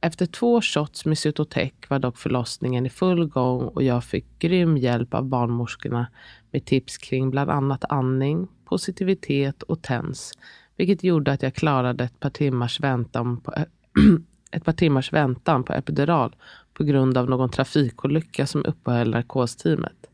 [0.00, 4.76] Efter två shots med Cytotec var dock förlossningen i full gång och jag fick grym
[4.76, 6.06] hjälp av barnmorskorna
[6.50, 10.32] med tips kring bland annat andning, positivitet och TENS,
[10.76, 13.54] vilket gjorde att jag klarade ett par timmars väntan på,
[14.50, 16.36] ett par timmars väntan på epidural
[16.74, 20.06] på grund av någon trafikolycka som uppehöll narkosteamet.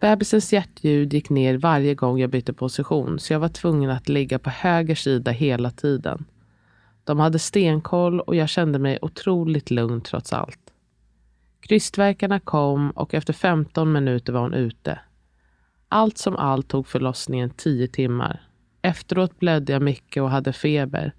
[0.00, 4.38] Bebisens hjärtljud gick ner varje gång jag bytte position så jag var tvungen att ligga
[4.38, 6.24] på höger sida hela tiden.
[7.04, 10.72] De hade stenkoll och jag kände mig otroligt lugn trots allt.
[11.60, 14.98] Krystverkarna kom och efter 15 minuter var hon ute.
[15.88, 18.42] Allt som allt tog förlossningen tio timmar.
[18.82, 21.12] Efteråt blödde jag mycket och hade feber.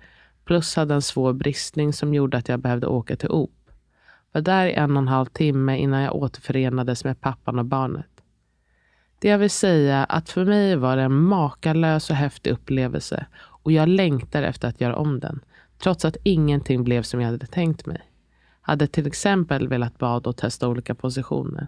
[0.46, 3.52] Plus hade en svår bristning som gjorde att jag behövde åka till OP.
[4.32, 8.06] Var där i en och en halv timme innan jag återförenades med pappan och barnet.
[9.20, 13.72] Det jag vill säga att för mig var det en makalös och häftig upplevelse och
[13.72, 15.40] jag längtar efter att göra om den.
[15.78, 18.02] Trots att ingenting blev som jag hade tänkt mig.
[18.62, 21.68] Hade till exempel velat bada och testa olika positioner.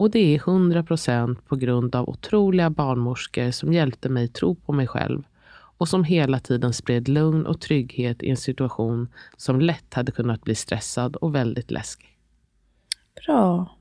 [0.00, 4.86] Och det är 100% på grund av otroliga barnmorskor som hjälpte mig tro på mig
[4.86, 10.12] själv och som hela tiden spred lugn och trygghet i en situation som lätt hade
[10.12, 12.18] kunnat bli stressad och väldigt läskig.
[13.26, 13.76] Bra.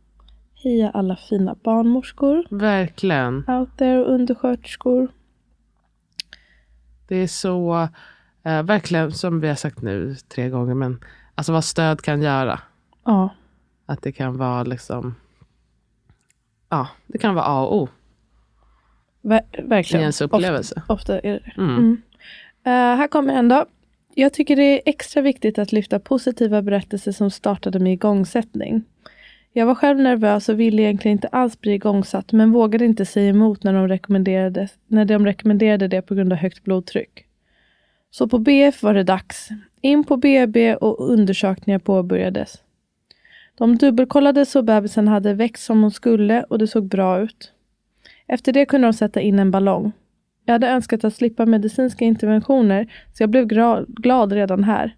[0.64, 3.50] Heja alla fina barnmorskor Verkligen.
[3.50, 5.08] out there och undersköterskor.
[7.08, 7.88] Det är så,
[8.44, 11.00] eh, verkligen som vi har sagt nu tre gånger, men
[11.36, 12.60] alltså vad stöd kan göra.
[13.06, 13.30] Ja,
[13.86, 15.16] Att det kan vara liksom,
[16.70, 17.88] ja, det kan vara A och O
[19.22, 20.02] ver- i verkligen.
[20.02, 20.76] ens upplevelse.
[20.88, 21.62] Ofta, ofta är det det.
[21.62, 21.78] Mm.
[21.78, 22.02] Mm.
[22.64, 23.66] Eh, här kommer en då.
[24.14, 28.84] Jag tycker det är extra viktigt att lyfta positiva berättelser som startade med igångsättning.
[29.54, 33.30] Jag var själv nervös och ville egentligen inte alls bli igångsatt men vågade inte säga
[33.30, 37.26] emot när de rekommenderade, när de rekommenderade det på grund av högt blodtryck.
[38.12, 39.50] Så på BF var det dags.
[39.82, 42.58] In på BB och undersökningar påbörjades.
[43.60, 47.54] De dubbelkollade så bebisen hade växt som hon skulle och det såg bra ut.
[48.28, 49.92] Efter det kunde de sätta in en ballong.
[50.46, 53.46] Jag hade önskat att slippa medicinska interventioner så jag blev
[53.88, 54.96] glad redan här.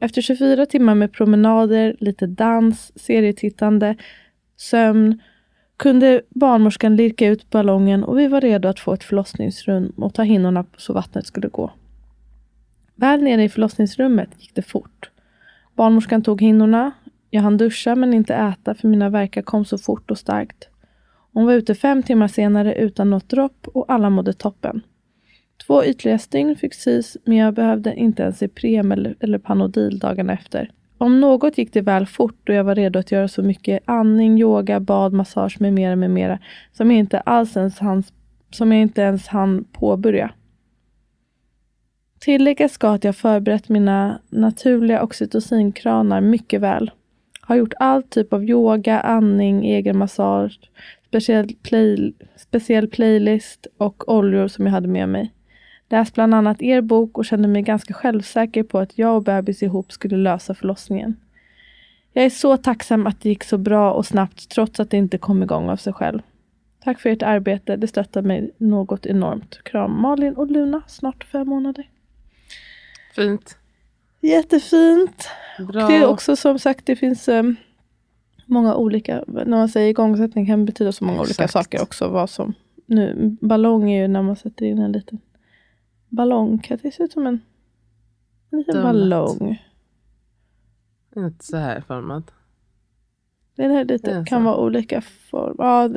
[0.00, 3.96] Efter 24 timmar med promenader, lite dans, serietittande,
[4.56, 5.22] sömn
[5.76, 10.22] kunde barnmorskan lirka ut ballongen och vi var redo att få ett förlossningsrum och ta
[10.22, 11.72] hinnorna så vattnet skulle gå.
[12.94, 15.10] Väl nere i förlossningsrummet gick det fort.
[15.74, 16.92] Barnmorskan tog hinnorna.
[17.30, 20.68] Jag hann duscha men inte äta för mina verkar kom så fort och starkt.
[21.32, 24.82] Hon var ute fem timmar senare utan något dropp och alla mådde toppen.
[25.66, 30.32] Två ytliga stygn fick sys men jag behövde inte ens Ipren eller, eller Panodil dagarna
[30.32, 30.70] efter.
[30.98, 34.40] Om något gick det väl fort och jag var redo att göra så mycket andning,
[34.40, 36.38] yoga, bad, massage med mera med mera
[36.72, 38.02] som jag inte alls ens hann,
[38.50, 40.30] som jag inte ens hann påbörja.
[42.18, 46.90] Tilläggas ska att jag förberett mina naturliga oxytocinkranar mycket väl.
[47.50, 50.60] Har gjort all typ av yoga, andning, egen massage,
[51.06, 55.32] speciell, play, speciell playlist och oljor som jag hade med mig.
[55.88, 59.62] Läst bland annat er bok och kände mig ganska självsäker på att jag och bebis
[59.62, 61.16] ihop skulle lösa förlossningen.
[62.12, 65.18] Jag är så tacksam att det gick så bra och snabbt trots att det inte
[65.18, 66.20] kom igång av sig själv.
[66.84, 69.60] Tack för ert arbete, det stöttar mig något enormt.
[69.64, 71.88] Kram Malin och Luna, snart fem månader.
[73.14, 73.59] Fint.
[74.20, 75.28] Jättefint.
[75.58, 75.86] Bra.
[75.86, 77.56] Det är också som sagt, det finns um,
[78.46, 81.52] många olika, när man säger igångsättning kan betyda så många olika Exakt.
[81.52, 82.08] saker också.
[82.08, 82.54] Vad som,
[82.86, 85.18] nu, ballong är ju när man sätter in en liten
[86.08, 86.58] ballong.
[86.58, 87.40] Kan det se ut som en,
[88.50, 88.84] en liten Donut.
[88.84, 89.62] ballong?
[91.16, 92.30] Inte så här format.
[93.54, 95.54] Den här lite, kan vara olika form.
[95.58, 95.90] Ja,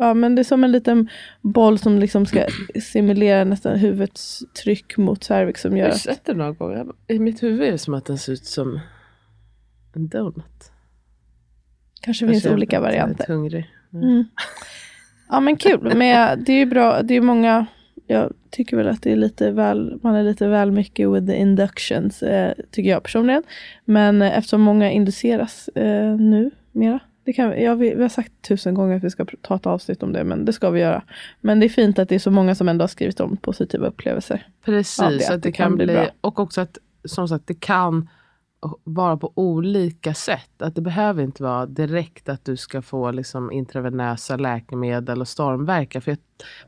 [0.00, 1.08] ja, men det är som en liten
[1.40, 2.46] boll som liksom ska
[2.82, 6.86] simulera nästan huvudets tryck mot cervix som gör Jag har sett det några gånger.
[7.08, 8.80] I mitt huvud är det som att den ser ut som
[9.94, 10.72] en donut.
[12.00, 13.26] kanske finns jag olika är lite varianter.
[13.26, 13.70] hungrig.
[13.92, 14.24] Mm.
[15.28, 15.98] Ja men kul, men
[16.44, 17.66] det är ju bra, det är många,
[18.06, 21.36] jag tycker väl att det är lite väl, man är lite väl mycket with the
[21.36, 23.42] inductions, eh, tycker jag personligen.
[23.84, 28.32] Men eh, eftersom många induceras eh, nu mera, det kan, ja, vi, vi har sagt
[28.48, 31.02] tusen gånger att vi ska ta ett avsnitt om det, men det ska vi göra.
[31.40, 33.86] Men det är fint att det är så många som ändå har skrivit om positiva
[33.86, 34.46] upplevelser.
[34.64, 36.06] Precis, Ja, det- att det, kan bli, bra.
[36.20, 38.08] och också att som sagt det kan
[38.84, 40.62] vara på olika sätt.
[40.62, 46.00] Att det behöver inte vara direkt att du ska få liksom intravenösa läkemedel och stormverka.
[46.00, 46.20] För att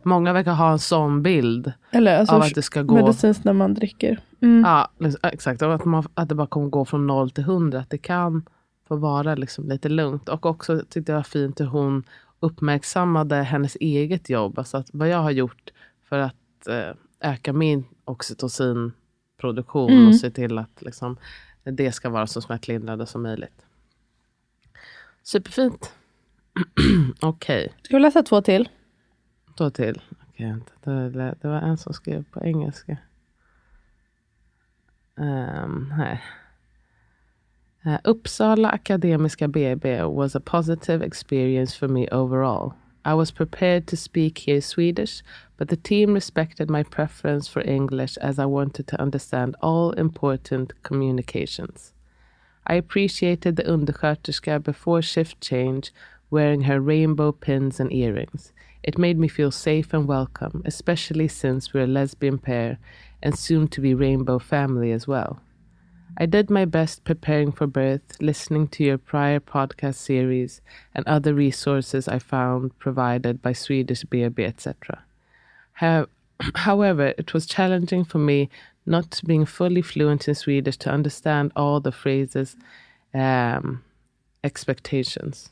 [0.02, 3.52] många verkar ha en sån bild Eller alltså av att det ska gå medicinskt när
[3.52, 4.20] man dricker.
[4.42, 4.62] Mm.
[4.66, 5.62] Ja, liksom, exakt.
[5.62, 7.80] Och att, man, att det bara kommer gå från noll till hundra.
[7.80, 8.44] Att det kan
[8.89, 10.28] få vara liksom lite lugnt.
[10.28, 12.05] Och också tyckte jag var fint hur hon
[12.41, 14.59] uppmärksammade hennes eget jobb.
[14.59, 15.70] Alltså att vad jag har gjort
[16.05, 20.09] för att eh, öka min oxytocinproduktion Mm.
[20.09, 21.16] och se till att liksom,
[21.64, 23.66] det ska vara så smärtlindrande som möjligt.
[25.22, 25.93] Superfint.
[27.20, 28.68] Okej, Ska vi läsa två till?
[29.57, 30.03] då till.
[30.85, 32.97] Var, det var en som skrev på engelska.
[35.14, 36.24] Um, här.
[37.85, 42.74] Uh, Uppsala Akademiska BB was a positive experience for me overall.
[43.05, 45.20] I was prepared to speak here Swedish,
[45.57, 50.80] but the team respected my preference for English as I wanted to understand all important
[50.85, 51.93] communications.
[52.68, 55.93] I appreciated the undersköterska before shift change
[56.30, 58.53] wearing her rainbow pins and earrings.
[58.85, 62.78] It made me feel safe and welcome, especially since we're a lesbian pair
[63.20, 65.41] and soon to be rainbow family as well.
[66.18, 70.60] I did my best preparing for birth, listening to your prior podcast series
[70.94, 75.04] and other resources I found provided by Swedish BB, etc.
[76.54, 78.50] However, it was challenging for me
[78.84, 82.56] not being fully fluent in Swedish to understand all the phrases,
[83.14, 83.82] um,
[84.44, 85.50] expectations.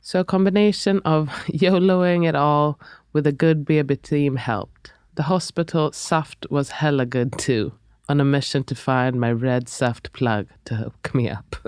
[0.00, 2.78] So a combination of YOLOing it all
[3.12, 4.92] with a good BB team helped.
[5.14, 7.72] The hospital Saft was hella good too,
[8.08, 11.56] on a mission to find my red Saft plug to hook me up.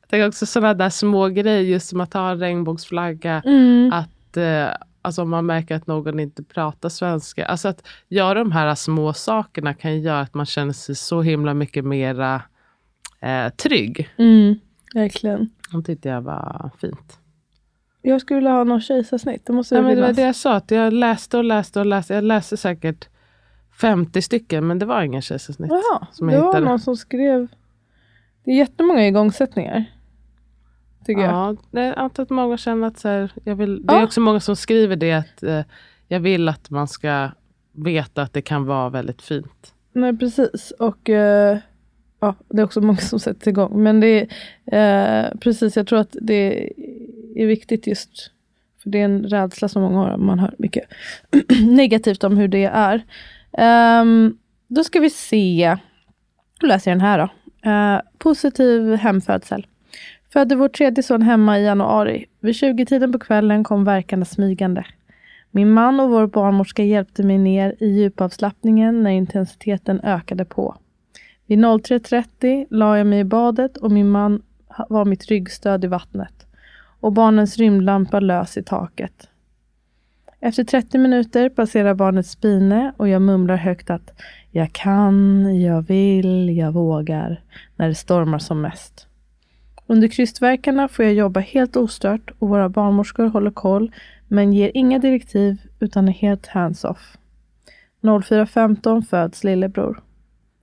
[0.00, 3.42] Jag tänker också sådana där små grejer, just som att ha en regnbågsflagga.
[3.92, 4.68] Att eh,
[5.02, 7.46] alltså om man märker att någon inte pratar svenska.
[7.46, 11.54] Alltså att göra de här små sakerna kan göra att man känner sig så himla
[11.54, 12.42] mycket mera
[13.20, 14.08] eh, trygg.
[14.16, 14.54] Mm,
[14.94, 15.50] verkligen.
[15.72, 17.18] Det tyckte jag var fint.
[18.02, 19.46] Jag skulle vilja ha någon kejsarsnitt.
[19.46, 21.80] Det måste Ja, det men det var det jag sa, att jag läste och läste
[21.80, 22.14] och läste.
[22.14, 23.08] Jag läste säkert
[23.80, 25.70] 50 stycken, men det var ingen kejsarsnitt.
[25.70, 26.66] Jaha, som jag det var hittade.
[26.66, 27.48] någon som skrev.
[28.44, 29.84] Det är jättemånga igångsättningar.
[31.06, 31.30] Tycker jag.
[31.32, 34.04] Ja, det är antar att många känner att så här, jag vill, det är Ja.
[34.04, 35.60] också många som skriver det att eh,
[36.08, 37.30] jag vill att man ska
[37.72, 39.74] veta att det kan vara väldigt fint.
[39.92, 40.70] Nej, precis.
[40.78, 41.58] Och eh,
[42.20, 43.82] ja, det är också många som sätter igång.
[43.82, 44.28] Men det
[44.66, 46.72] är eh, precis, jag tror att det
[47.36, 48.30] är viktigt just
[48.82, 50.16] för det är en rädsla som många har.
[50.16, 50.84] Man hör mycket
[51.66, 53.02] negativt om hur det är.
[53.58, 54.38] Um,
[54.68, 55.76] då ska vi se.
[56.60, 57.28] Då läser jag den här då.
[57.70, 59.66] Uh, positiv hemfödsel.
[60.32, 62.26] Födde vår tredje son hemma i januari.
[62.40, 64.84] Vid 20-tiden på kvällen kom verkarna smygande.
[65.50, 70.76] Min man och vår barnmorska hjälpte mig ner i djupavslappningen när intensiteten ökade på.
[71.46, 74.42] Vid 03.30 la jag mig i badet och min man
[74.88, 76.46] var mitt ryggstöd i vattnet.
[77.00, 79.28] Och barnens rymdlampa lös i taket.
[80.44, 84.20] Efter 30 minuter passerar barnet spine och jag mumlar högt att
[84.50, 87.42] jag kan, jag vill, jag vågar
[87.76, 89.06] när det stormar som mest.
[89.86, 93.92] Under krystvärkarna får jag jobba helt ostört och våra barnmorskor håller koll
[94.28, 97.16] men ger inga direktiv utan är helt hands-off.
[98.00, 100.00] 04.15 föds lillebror.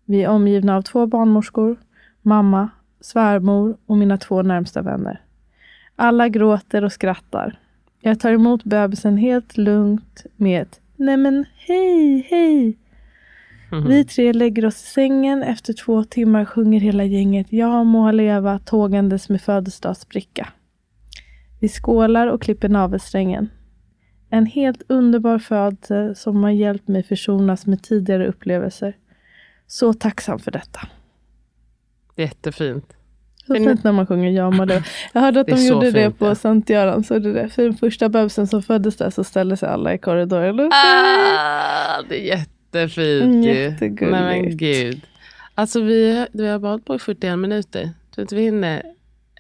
[0.06, 1.78] Vi är omgivna av två barnmorskor,
[2.22, 2.70] mamma,
[3.02, 5.22] svärmor och mina två närmsta vänner.
[5.96, 7.60] Alla gråter och skrattar.
[8.00, 12.78] Jag tar emot bebisen helt lugnt med ett Nej men hej, hej.
[13.88, 15.44] Vi tre lägger oss i sängen.
[15.44, 20.50] Efter två timmar sjunger hela gänget Jag må leva tågandes med födelsedagsbricka.
[21.60, 23.50] Vi skålar och klipper navelsträngen.
[24.30, 28.98] En helt underbar födelse som har hjälpt mig försonas med tidigare upplevelser.
[29.68, 30.80] Så tacksam för detta.
[32.16, 32.99] Jättefint.
[33.50, 34.84] Så Fin- fint när man sjunger Ja leva.
[35.14, 36.36] Jag hörde att Det de gjorde det fint, på ja.
[36.36, 37.04] Sankt Göran.
[37.04, 37.50] Så det.
[37.50, 40.70] För den första bebisen som föddes där så ställde sig alla i korridoren.
[40.74, 44.12] Ah, det är jättefint jättegulligt.
[44.22, 45.02] Nej men gud.
[45.56, 47.90] Alltså vi, vi har bara på i 41 minuter.
[48.16, 48.84] Tror inte vi hinner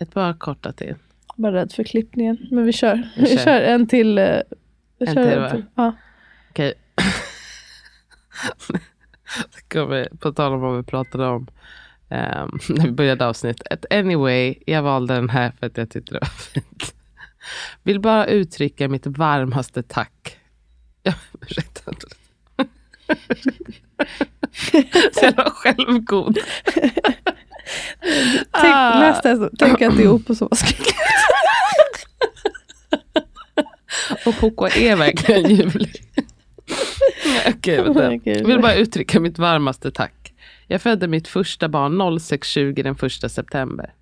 [0.01, 0.95] ett par korta till.
[1.35, 2.37] Bara rädd för klippningen.
[2.51, 3.09] Men vi kör.
[3.15, 3.43] Vi Vi kör.
[3.45, 4.17] kör en till.
[4.17, 4.25] eh,
[4.99, 5.61] vi En kör till, va?
[5.75, 5.93] Ja.
[6.49, 6.73] Okej.
[9.73, 11.47] Kommer, på tal om vad vi pratade om
[12.09, 13.85] ehm, när vi började avsnittet.
[13.89, 16.93] Anyway, jag valde den här för att jag tyckte det var fint.
[17.83, 20.35] Vill bara uttrycka mitt varmaste tack.
[21.03, 21.91] Ja, ursäkta.
[25.13, 26.37] Så jävla självgod.
[28.51, 29.19] Tänk, Ah.
[29.59, 30.93] Tänk att det är Oppo som har skrivit.
[34.25, 36.03] Och Poco är verkligen ljuvlig.
[37.47, 38.09] Okej, vänta.
[38.15, 38.37] Gud.
[38.37, 40.13] Jag vill bara uttrycka mitt varmaste tack.
[40.71, 42.95] Jag födde mitt första barn 06.20 den
[43.25, 43.93] 1 september.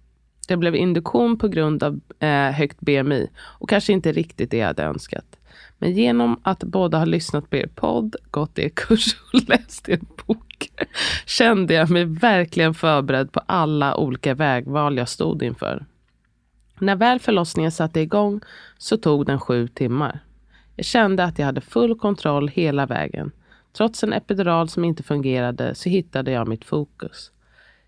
[0.47, 4.68] Det blev induktion på grund av eh, högt BMI och kanske inte riktigt det jag
[4.68, 5.39] hade önskat.
[5.78, 9.99] Men genom att båda har lyssnat på er podd, gått er kurs och läst er
[10.28, 10.72] bok
[11.26, 15.86] kände jag mig verkligen förberedd på alla olika vägval jag stod inför.
[16.80, 18.41] När väl förlossningen satte igång
[18.78, 20.20] så tog den sju timmar.
[20.76, 23.32] Jag kände att jag hade full kontroll hela vägen.
[23.78, 27.32] Trots en epidural som inte fungerade så hittade jag mitt fokus.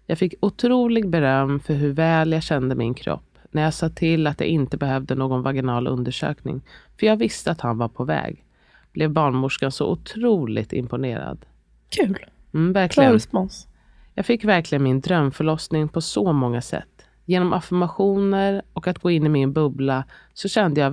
[0.06, 4.28] Jag fick otrolig beröm för hur väl jag kände min kropp när jag sa till
[4.28, 6.62] att jag inte behövde någon vaginal undersökning,
[7.00, 8.46] för jag visste att han var på väg.
[8.92, 11.46] Blev barnmorskan så otroligt imponerad.
[11.90, 12.26] Kul.
[12.54, 13.14] Mm, verkligen.
[13.14, 13.68] respons.
[14.14, 17.06] Jag fick verkligen min drömförlossning på så många sätt.
[17.26, 20.92] Genom affirmationer och att gå in i min bubbla så, kände jag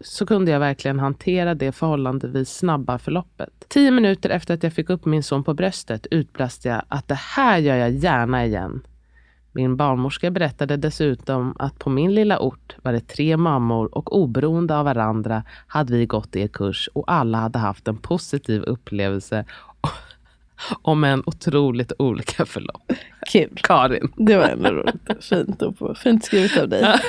[0.00, 3.64] så kunde jag verkligen hantera det förhållandevis snabba förloppet.
[3.68, 7.14] Tio minuter efter att jag fick upp min son på bröstet utbrast jag att det
[7.14, 8.82] här gör jag gärna igen.
[9.52, 14.76] Min barnmorska berättade dessutom att på min lilla ort var det tre mammor och oberoende
[14.76, 19.44] av varandra hade vi gått er kurs och alla hade haft en positiv upplevelse
[20.82, 22.92] om en otroligt olika förlopp.
[23.32, 23.50] Kul.
[23.62, 24.12] Karin.
[24.16, 25.24] Det var ändå roligt.
[25.24, 25.94] Fint, Oppo.
[25.94, 27.00] Fint skrivet av dig.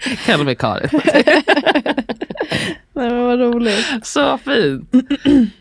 [0.24, 0.88] Kallar mig Karin.
[2.92, 3.86] Nej, men vad roligt.
[4.06, 4.94] Så fint.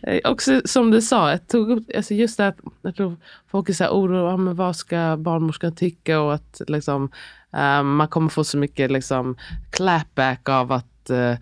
[0.02, 3.16] Eh, Också som du sa, jag tog upp, alltså just det att jag tror
[3.52, 7.10] folk är så här ja, men vad ska barnmorskan tycka och att liksom,
[7.54, 9.38] eh, man kommer få så mycket liksom,
[9.70, 11.34] clapback av att eh,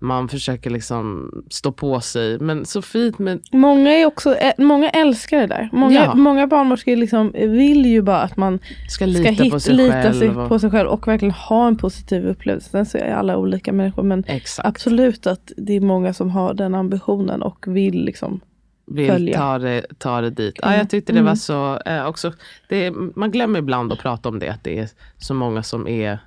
[0.00, 2.38] man försöker liksom stå på sig.
[2.38, 5.68] Men så fint med Många, är också, ä- många älskar det där.
[5.72, 6.14] Många, Ja.
[6.14, 10.12] många barnmorskor liksom vill ju bara att man ska ska lita hit, på sig lita
[10.12, 12.70] sig och, på sig själv och verkligen ha en positiv upplevelse.
[12.70, 14.68] Sen så är alla olika människor men Exakt.
[14.68, 18.40] absolut att det är många som har den ambitionen och vill liksom.
[18.86, 19.38] vill följa.
[19.38, 20.54] ta det, ta det dit.
[20.62, 20.78] Ja, Mm.
[20.78, 21.28] jag tyckte det Mm.
[21.28, 22.32] var så, eh, också,
[22.68, 24.88] det, man glömmer ibland att prata om det, att det är
[25.18, 26.18] så många som är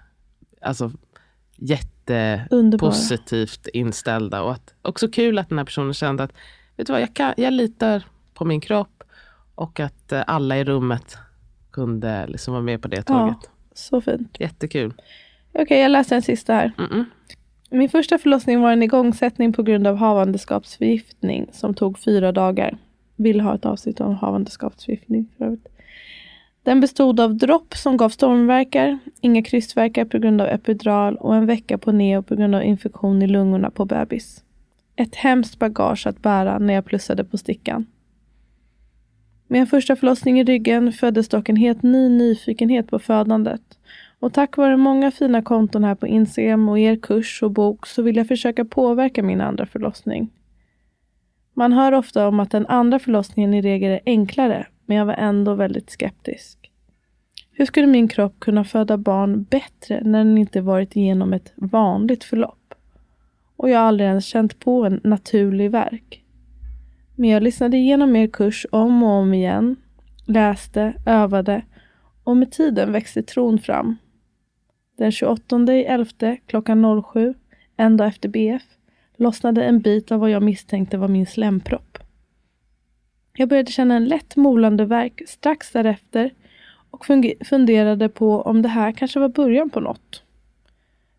[0.62, 0.92] alltså,
[1.62, 4.41] jättepositivt inställda.
[4.41, 6.34] Och att, också kul att den här personen kände att
[6.78, 8.03] vet du vad, jag, kan, jag litar
[8.34, 9.03] på min kropp
[9.55, 11.18] och att eh, alla i rummet
[11.72, 13.49] kunde liksom vara med på det tåget.
[13.74, 14.38] Så fint.
[14.39, 14.93] Jättekul.
[15.53, 16.72] Okej, jag läser en sista här.
[16.78, 17.05] Mm-mm.
[17.70, 22.78] Min första förlossning var en igångsättning på grund av havandeskapsförgiftning som tog fyra dagar.
[23.16, 25.68] Vill ha ett avsnitt om havandeskapsförgiftning för övrigt.
[26.64, 31.45] Den bestod av dropp som gav stormverkar, inga krystvärkar på grund av epidural och en
[31.45, 34.43] vecka på neo på grund av infektion i lungorna på bebis.
[34.95, 37.86] Ett hemskt bagage att bära när jag plussade på stickan.
[39.47, 43.62] Med en första förlossning i ryggen föddes dock en helt ny nyfikenhet på födandet.
[44.20, 48.01] Och tack vare många fina konton här på Instagram och er kurs och bok så
[48.01, 50.30] vill jag försöka påverka min andra förlossning.
[51.53, 55.14] Man hör ofta om att den andra förlossningen i regel är enklare, men jag var
[55.14, 56.72] ändå väldigt skeptisk.
[57.52, 62.24] Hur skulle min kropp kunna föda barn bättre när den inte varit igenom ett vanligt
[62.24, 62.74] förlopp?
[63.56, 66.24] Och jag har aldrig ens känt på en naturlig verk.
[67.16, 69.76] Men jag lyssnade igenom er kurs om och om igen,
[70.26, 71.62] läste, övade
[72.24, 73.98] och med tiden växte tron fram.
[74.98, 77.34] Den 28 11 klockan 07,
[77.78, 78.64] en dag efter BF,
[79.18, 81.91] lossnade en bit av vad jag misstänkte var min slempropp.
[83.42, 86.34] Jag började känna en lätt molande värk strax därefter
[86.92, 87.06] och
[87.46, 90.24] funderade på om det här kanske var början på något.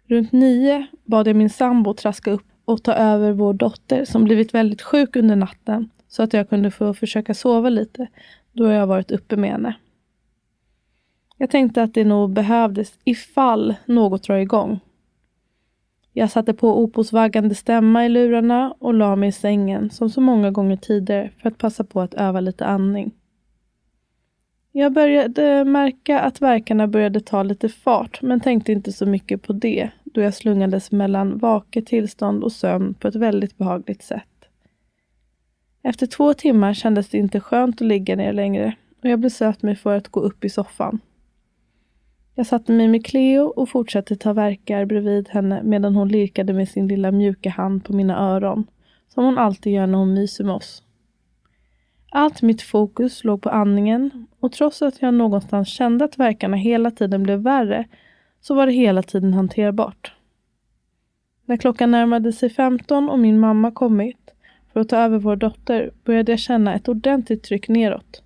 [0.06, 4.54] Runt nio bad jag min sambo traska upp och ta över vår dotter som blivit
[4.54, 8.06] väldigt sjuk under natten så att jag kunde få försöka sova lite
[8.52, 9.74] då jag varit uppe med henne.
[11.36, 14.80] Jag tänkte att det nog behövdes ifall något drar igång.
[16.12, 20.20] Jag satte på Opos vaggande stämma i lurarna och la mig i sängen som så
[20.20, 23.12] många gånger tidigare för att passa på att öva lite andning.
[24.72, 29.52] Jag började märka att verkarna började ta lite fart men tänkte inte så mycket på
[29.52, 34.22] det då jag slungades mellan vaket tillstånd och sömn på ett väldigt behagligt sätt.
[35.82, 39.76] Efter två timmar kändes det inte skönt att ligga ner längre och jag beslöt mig
[39.76, 41.00] för att gå upp i soffan.
[42.34, 46.68] Jag satte mig med Cleo och fortsatte ta verkar bredvid henne medan hon lirkade med
[46.68, 48.66] sin lilla mjuka hand på mina öron,
[49.08, 50.82] som hon alltid gör när hon myser med oss.
[52.10, 56.90] Allt mitt fokus låg på andningen och trots att jag någonstans kände att verkarna hela
[56.90, 57.84] tiden blev värre
[58.40, 60.12] så var det hela tiden hanterbart.
[61.44, 64.30] När klockan närmade sig 15 och min mamma kommit
[64.72, 68.21] för att ta över vår dotter började jag känna ett ordentligt tryck neråt.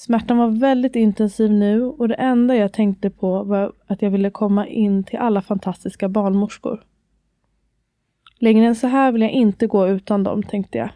[0.00, 4.30] Smärtan var väldigt intensiv nu och det enda jag tänkte på var att jag ville
[4.30, 6.84] komma in till alla fantastiska barnmorskor.
[8.38, 10.90] Längre än så här vill jag inte gå utan dem, tänkte jag.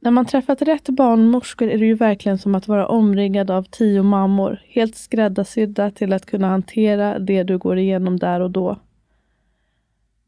[0.00, 4.02] När man träffat rätt barnmorskor är det ju verkligen som att vara omringad av tio
[4.02, 8.76] mammor, helt skräddarsydda till att kunna hantera det du går igenom där och då.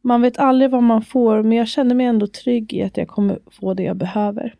[0.03, 3.09] Man vet aldrig vad man får, men jag känner mig ändå trygg i att jag
[3.09, 4.55] kommer få det jag behöver.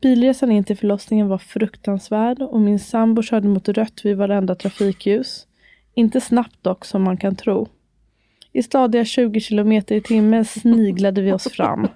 [0.00, 5.46] Bilresan in till förlossningen var fruktansvärd och min sambo körde mot rött vid varenda trafikljus.
[5.94, 7.68] Inte snabbt dock, som man kan tro.
[8.52, 11.88] I stadiga 20 kilometer i timmen sniglade vi oss fram.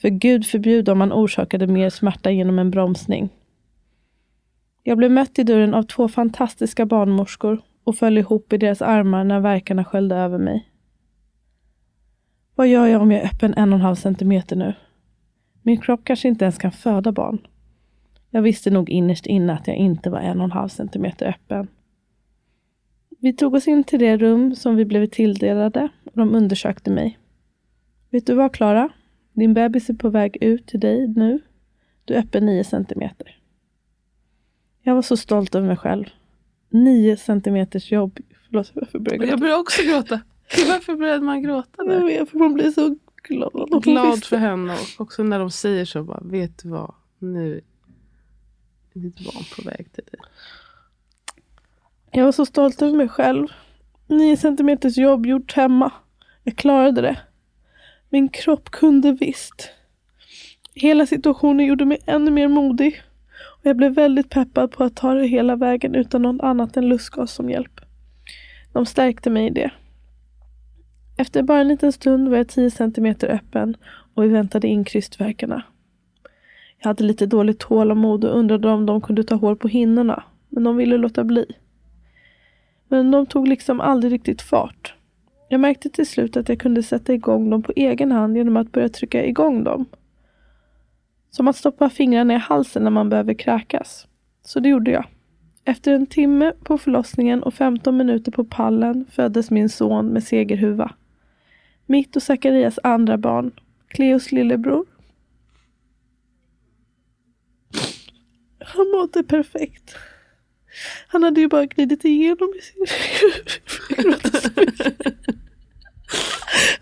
[0.00, 3.28] För Gud förbjude om man orsakade mer smärta genom en bromsning.
[4.82, 9.24] Jag blev mött i dörren av två fantastiska barnmorskor och föll ihop i deras armar
[9.24, 10.68] när verkarna sköljde över mig.
[12.54, 14.74] Vad gör jag om jag är öppen en och en halv centimeter nu?
[15.62, 17.46] Min kropp kanske inte ens kan föda barn.
[18.30, 21.68] Jag visste nog innerst inne att jag inte var en och en halv centimeter öppen.
[23.18, 27.18] Vi tog oss in till det rum som vi blev tilldelade och de undersökte mig.
[28.10, 28.88] Vet du vad, Klara?
[29.32, 31.40] Din bebis är på väg ut till dig nu.
[32.04, 33.36] Du är öppen 9 centimeter.
[34.82, 36.04] Jag var så stolt över mig själv.
[36.68, 38.18] 9 centimeters jobb.
[38.46, 40.20] Förlåt, varför började jag Jag börjar också gråta.
[40.68, 42.04] Varför började man gråta Jag där?
[42.04, 43.72] vet, för man blir så glad.
[43.72, 44.28] att Glad visste.
[44.28, 47.60] för henne och också när de säger så bara, vet du vad, nu
[48.94, 50.20] är ditt barn på väg till dig.
[52.12, 53.46] Jag var så stolt över mig själv.
[54.06, 55.92] 9 centimeters jobb gjort hemma.
[56.44, 57.20] Jag klarade det.
[58.08, 59.70] Min kropp kunde visst.
[60.74, 63.02] Hela situationen gjorde mig ännu mer modig.
[63.60, 66.88] Och jag blev väldigt peppad på att ta det hela vägen utan något annat än
[66.88, 67.80] lustgas som hjälp.
[68.72, 69.70] De stärkte mig i det.
[71.20, 73.76] Efter bara en liten stund var jag 10 centimeter öppen
[74.14, 75.62] och vi väntade in krystvärkarna.
[76.78, 80.64] Jag hade lite dåligt tålamod och undrade om de kunde ta hål på hinnorna, men
[80.64, 81.46] de ville låta bli.
[82.88, 84.94] Men de tog liksom aldrig riktigt fart.
[85.48, 88.72] Jag märkte till slut att jag kunde sätta igång dem på egen hand genom att
[88.72, 89.86] börja trycka igång dem.
[91.30, 94.06] Som att stoppa fingrarna i halsen när man behöver kräkas.
[94.42, 95.04] Så det gjorde jag.
[95.64, 100.94] Efter en timme på förlossningen och 15 minuter på pallen föddes min son med segerhuva.
[101.90, 103.52] Mitt och Zacharias andra barn,
[103.88, 104.86] Cleos lillebror.
[108.58, 109.96] Han mådde perfekt.
[111.08, 112.86] Han hade ju bara glidit igenom i sin...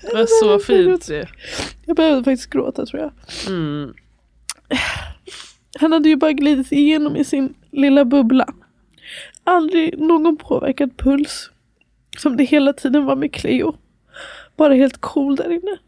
[0.00, 1.24] Det var så fint ju.
[1.86, 3.12] Jag behövde faktiskt gråta tror jag.
[3.48, 3.94] Mm.
[5.80, 8.54] Han hade ju bara glidit igenom i sin lilla bubbla.
[9.44, 11.50] Aldrig någon påverkad puls.
[12.18, 13.76] Som det hela tiden var med Cleo.
[14.58, 15.78] Bara helt cool där inne.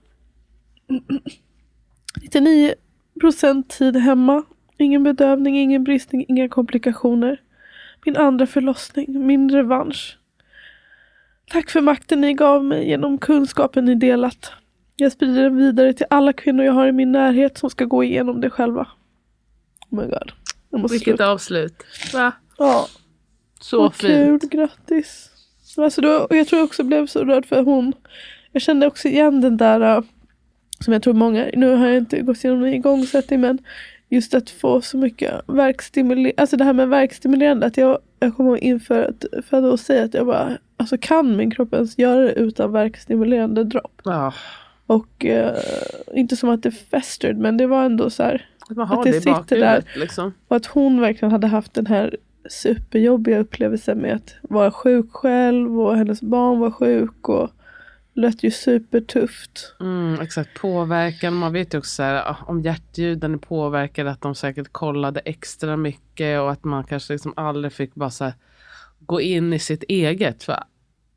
[2.22, 2.74] 99
[3.20, 4.42] procent tid hemma.
[4.78, 7.40] Ingen bedövning, ingen bristning, inga komplikationer.
[8.04, 10.18] Min andra förlossning, min revansch.
[11.50, 14.52] Tack för makten ni gav mig genom kunskapen ni delat.
[14.96, 18.04] Jag sprider den vidare till alla kvinnor jag har i min närhet som ska gå
[18.04, 18.88] igenom det själva.
[19.90, 20.32] Oh my god.
[20.70, 21.30] Jag måste Vilket sluta.
[21.30, 21.74] avslut.
[22.12, 22.32] Va?
[22.58, 22.86] Ja,
[23.60, 24.52] Så vad kul, fint.
[24.52, 25.30] grattis.
[25.76, 27.92] Alltså då, jag tror jag också blev så rörd för hon.
[28.53, 30.03] Jag kände också igen den där, äh,
[30.80, 33.59] som jag tror många, nu har jag inte gått igenom en igångsättning men
[34.09, 38.64] just att få så mycket verkstimulerande, alltså det här med verkstimulerande, att jag, jag kommer
[38.64, 42.32] inför att föda och säga att jag bara, alltså kan min kropp ens göra det
[42.32, 44.01] utan verkstimulerande dropp?
[44.05, 44.32] Ja,
[44.86, 45.57] Och eh,
[46.14, 49.05] inte som att det festered men det var ändå så här, att man har Att
[49.05, 50.34] det, det sitter bakhuvudet liksom.
[50.48, 52.16] och att hon verkligen hade haft den här
[52.51, 57.51] superjobbiga upplevelsen med att vara sjuk själv och hennes barn var sjuk och
[58.20, 59.74] lät ju supertufft.
[59.80, 61.34] Mm, exakt, påverkan.
[61.34, 65.20] Man vet ju också så här, ah, om hjärtljuden är påverkade att de säkert kollade
[65.20, 68.32] extra mycket och att man kanske liksom aldrig fick bara här,
[68.98, 70.42] gå in i sitt eget.
[70.42, 70.62] För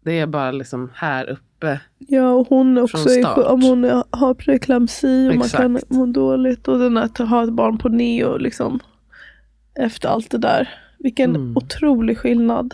[0.04, 1.80] Det är bara liksom här uppe.
[1.98, 5.92] Ja, och hon också är, om hon har preeklamsi och man kan Exakt.
[5.92, 6.68] må dåligt.
[6.68, 8.80] Och den att ha ett barn på neo liksom.
[9.80, 10.70] Efter allt det där.
[11.00, 11.58] Vilken Mm.
[11.58, 12.74] otrolig skillnad.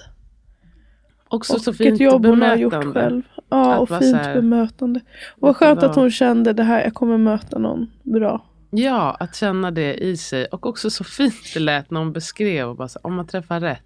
[1.28, 3.22] Också och så fint jobb hon har gjort själv.
[3.50, 5.00] Ja, Att och fint här- bemötande.
[5.30, 8.46] Och vad skönt att var- hon kände det här, jag kommer möta någon bra.
[8.72, 10.46] Ja, att känna det i sig.
[10.46, 12.68] Och också så fint det lät när hon beskrev.
[12.70, 13.84] Och bara så, om man träffar rätt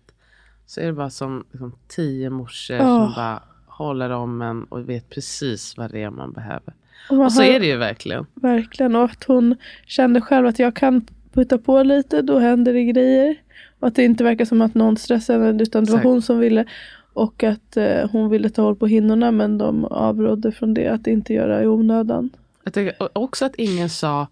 [0.66, 2.84] så är det bara som liksom, tio morsor Ja.
[2.84, 6.74] som bara håller om en och vet precis vad det är man behöver.
[7.10, 8.26] Och, man Och så hör- är det ju verkligen.
[8.34, 8.96] Verkligen.
[8.96, 9.56] Och att hon
[9.88, 13.36] kände själv att jag kan putta på lite, då händer det grejer.
[13.80, 16.10] Och att det inte verkar som att någon stressar henne, utan det var Exakt.
[16.12, 16.66] hon som ville.
[17.14, 21.08] Och att eh, hon ville ta håll på hinnorna, men de avrådde från det, att
[21.08, 22.30] inte göra i onödan.
[22.64, 24.28] Jag tycker också att ingen sa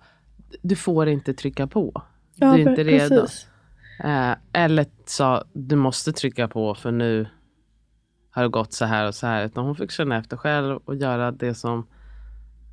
[0.61, 2.01] du får inte trycka på.
[2.35, 3.27] Ja, du är inte pre- redo.
[4.03, 7.27] Eh, eller sa du måste trycka på för nu
[8.29, 9.45] har det gått så här och så här.
[9.45, 11.87] Utan hon fick känna efter själv och göra det som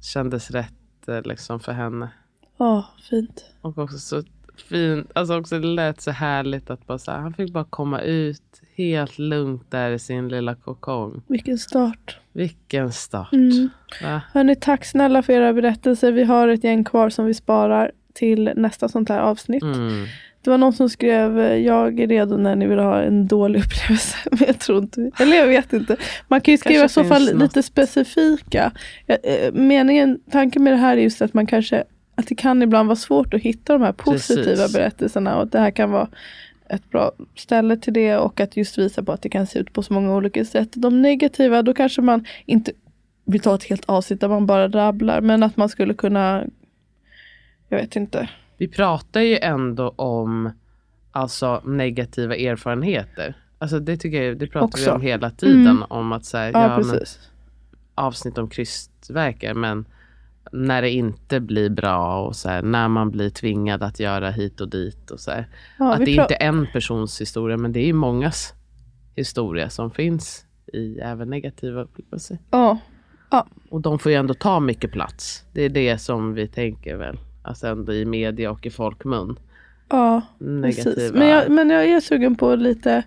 [0.02, 2.08] kändes rätt eh, liksom, för henne.
[2.56, 3.44] Ja, fint.
[3.60, 4.22] Och också så
[4.60, 8.00] fint, alltså också det lät så härligt att bara så här, han fick bara komma
[8.00, 8.42] ut
[8.74, 11.22] helt lugnt där i sin lilla kokong.
[11.26, 12.18] Vilken start.
[12.32, 13.32] Vilken start.
[13.32, 13.68] Mm.
[14.02, 14.54] Va?
[14.60, 16.12] Tack snälla för era berättelser.
[16.12, 19.62] Vi har ett gäng kvar som vi sparar till nästa sånt här avsnitt.
[19.62, 20.06] Mm.
[20.42, 23.60] Det var någon som skrev, eh, jag är redo när ni vill ha en dålig
[23.60, 24.16] upplevelse.
[24.30, 25.96] Men jag tror inte, eller jag vet inte.
[26.28, 27.42] Man kan ju skriva i så fall något.
[27.42, 28.72] lite specifika.
[29.06, 31.84] Eh, Meningen, tanken med det här är just att man kanske,
[32.18, 34.72] att det kan ibland vara svårt att hitta de här positiva Precis.
[34.72, 35.36] berättelserna.
[35.36, 36.08] Och att det här kan vara
[36.68, 39.72] ett bra ställe till det och att just visa på att det kan se ut
[39.72, 40.68] på så många olika sätt.
[40.72, 42.72] De negativa, då kanske man inte
[43.24, 45.20] vill ta ett helt avsnitt där man bara rabblar.
[45.20, 46.44] Men att man skulle kunna,
[47.68, 48.28] jag vet inte.
[48.56, 50.50] Vi pratar ju ändå om
[51.12, 53.34] alltså, negativa erfarenheter.
[53.58, 54.84] Alltså det tycker jag, det pratar Också.
[54.84, 55.66] vi om hela tiden.
[55.66, 55.84] Mm.
[55.88, 57.00] Om att så här, Ja, ja, men,
[57.94, 59.54] avsnitt om krystverkar.
[59.54, 59.84] Men
[60.52, 64.60] när det inte blir bra och så här, när man blir tvingad att göra hit
[64.60, 65.10] och dit.
[65.10, 65.30] Och så.
[65.78, 68.54] Ja, att det är inte en persons historia men det är ju mångas
[69.16, 72.38] historia som finns i även negativa upplevelser.
[72.50, 72.78] Ja,
[73.70, 75.44] Och de får ju ändå ta mycket plats.
[75.52, 77.18] Det är det som vi tänker väl.
[77.42, 79.38] Alltså ändå i media och i folkmun.
[79.88, 80.22] ja.
[80.38, 80.94] Negativa.
[80.94, 81.12] Precis.
[81.12, 83.02] Men, jag, men jag är sugen på lite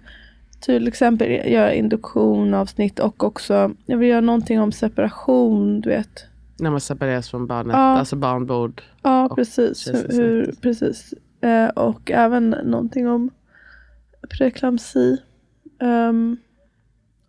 [0.62, 6.26] till exempel göra induktionavsnitt och också jag vill göra någonting om separation, du vet.
[6.62, 7.74] När man separeras från barnet.
[7.74, 7.80] Ja.
[7.80, 8.82] Alltså barnbord.
[9.02, 9.88] Ja, precis.
[9.88, 11.14] Hur, hur, precis.
[11.42, 13.30] Eh, och även någonting om
[14.30, 15.18] preeklamsi.
[15.82, 16.38] Ehm,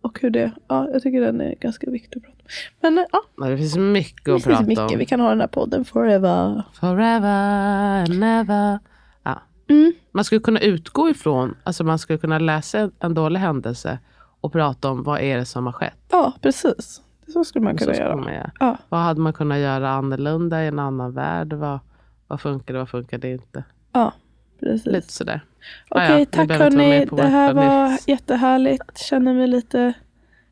[0.01, 2.47] och hur det, ja, jag tycker den är ganska viktig att prata om.
[2.81, 4.91] Men ja, Ja, Det finns mycket att finns prata mycket.
[4.91, 4.97] om.
[4.97, 6.63] Vi kan ha den här podden forever.
[6.73, 8.79] Forever and never.
[9.23, 9.41] Ja.
[9.69, 9.93] Mm.
[10.11, 13.99] Man skulle kunna utgå ifrån, alltså man skulle kunna läsa en- en dålig händelse
[14.41, 15.97] och prata om vad är det som har skett.
[16.11, 17.01] Ja, precis.
[17.33, 18.15] Så skulle man kunna göra.
[18.15, 18.51] man göra.
[18.59, 18.77] Ja.
[18.89, 21.53] Vad hade man kunnat göra annorlunda i en annan värld?
[21.53, 21.79] Vad,
[22.27, 23.63] vad funkade, vad funkade inte?
[23.91, 24.13] Ja,
[24.59, 24.85] precis.
[24.85, 25.41] Lite sådär.
[25.89, 27.05] Okej, Ah, ja, tack hörni.
[27.11, 27.99] Det här var familj.
[28.07, 28.97] jättehärligt.
[28.97, 29.93] Känner mig lite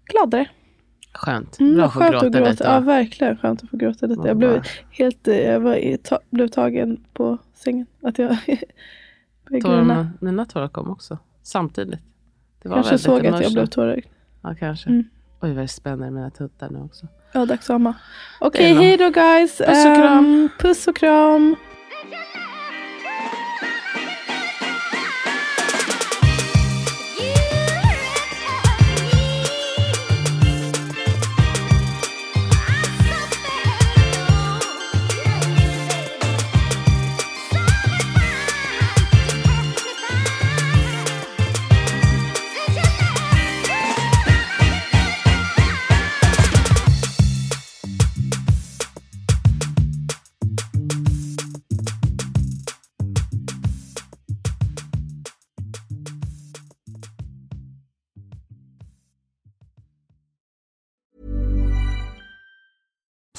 [0.06, 0.46] gladare.
[1.14, 1.60] Skönt.
[1.60, 2.50] Mm, Bra vad att få skönt gråta att gråta.
[2.52, 2.64] lite.
[2.64, 4.22] Ja, verkligen skönt att få gråta lite.
[4.22, 4.62] Ja, Jag blev
[4.92, 7.86] helt eh, jag var, ta, blev tagen på sängen.
[8.04, 8.38] Att jag.
[9.62, 11.18] Tårarna, mina tårar kom också.
[11.44, 12.00] Samtidigt.
[12.62, 14.06] Det var Kanske såg att jag blev tårögd.
[14.42, 14.90] Ja, kanske.
[14.90, 15.04] Mm.
[15.42, 17.08] Oj, vad det spänner mina tuttar nu också.
[17.32, 17.94] Ja, dags att amma.
[18.40, 18.84] Det är Okej, bra.
[18.84, 19.58] hej då guys.
[19.58, 20.26] Puss och kram.
[20.26, 21.56] Ehm, puss och kram.